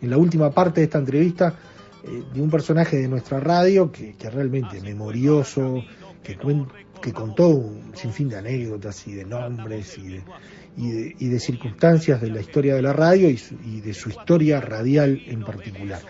[0.00, 1.54] en la última parte de esta entrevista
[2.04, 5.84] eh, de un personaje de nuestra radio que, que realmente memorioso,
[6.22, 6.38] que,
[7.02, 10.22] que contó un sinfín de anécdotas y de nombres y de,
[10.76, 13.94] y de, y de circunstancias de la historia de la radio y, su, y, de
[13.94, 16.00] su historia radial en particular.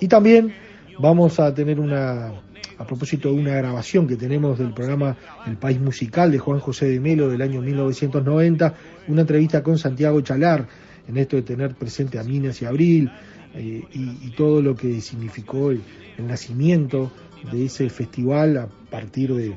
[0.00, 0.52] Y también
[0.98, 2.32] vamos a tener una,
[2.78, 5.16] a propósito de una grabación que tenemos del programa
[5.46, 8.74] El País Musical de Juan José de Melo del año 1990,
[9.08, 10.66] una entrevista con Santiago Chalar,
[11.06, 13.10] en esto de tener presente a Minas y Abril,
[13.54, 15.82] eh, y, todo lo que significó el,
[16.18, 17.10] nacimiento
[17.50, 19.56] de ese festival partir de,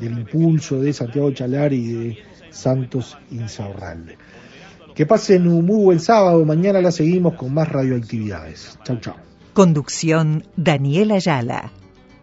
[0.00, 2.18] del impulso de Santiago Chalar y de
[2.50, 4.18] Santos Insaurralde.
[4.94, 8.78] Que pasen un muy buen sábado, mañana la seguimos con más radioactividades.
[8.84, 9.14] Chau, chau.
[9.52, 11.72] Conducción Daniela Ayala.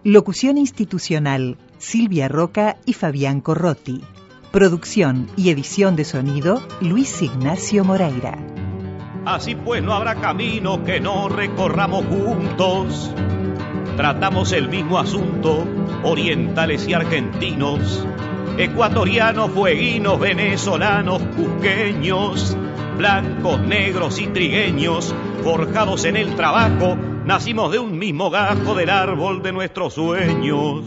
[0.04, 4.02] Locución institucional Silvia Roca y Fabián Corrotti.
[4.52, 8.38] Producción y edición de sonido Luis Ignacio Moreira.
[9.26, 13.12] Así pues no habrá camino que no recorramos juntos.
[13.98, 15.66] Tratamos el mismo asunto,
[16.04, 18.06] orientales y argentinos,
[18.58, 22.56] ecuatorianos, fueguinos, venezolanos, cusqueños,
[22.98, 26.96] blancos, negros y trigueños, forjados en el trabajo
[27.28, 30.86] nacimos de un mismo gajo del árbol de nuestros sueños.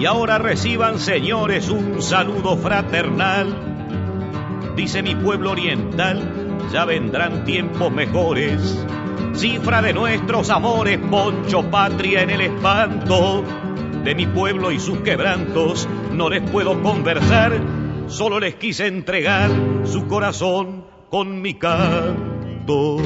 [0.00, 4.72] Y ahora reciban, señores, un saludo fraternal.
[4.74, 8.82] Dice mi pueblo oriental, ya vendrán tiempos mejores.
[9.34, 13.44] Cifra de nuestros amores, poncho patria en el espanto.
[14.02, 17.60] De mi pueblo y sus quebrantos no les puedo conversar,
[18.06, 19.50] solo les quise entregar
[19.84, 22.96] su corazón con mi canto.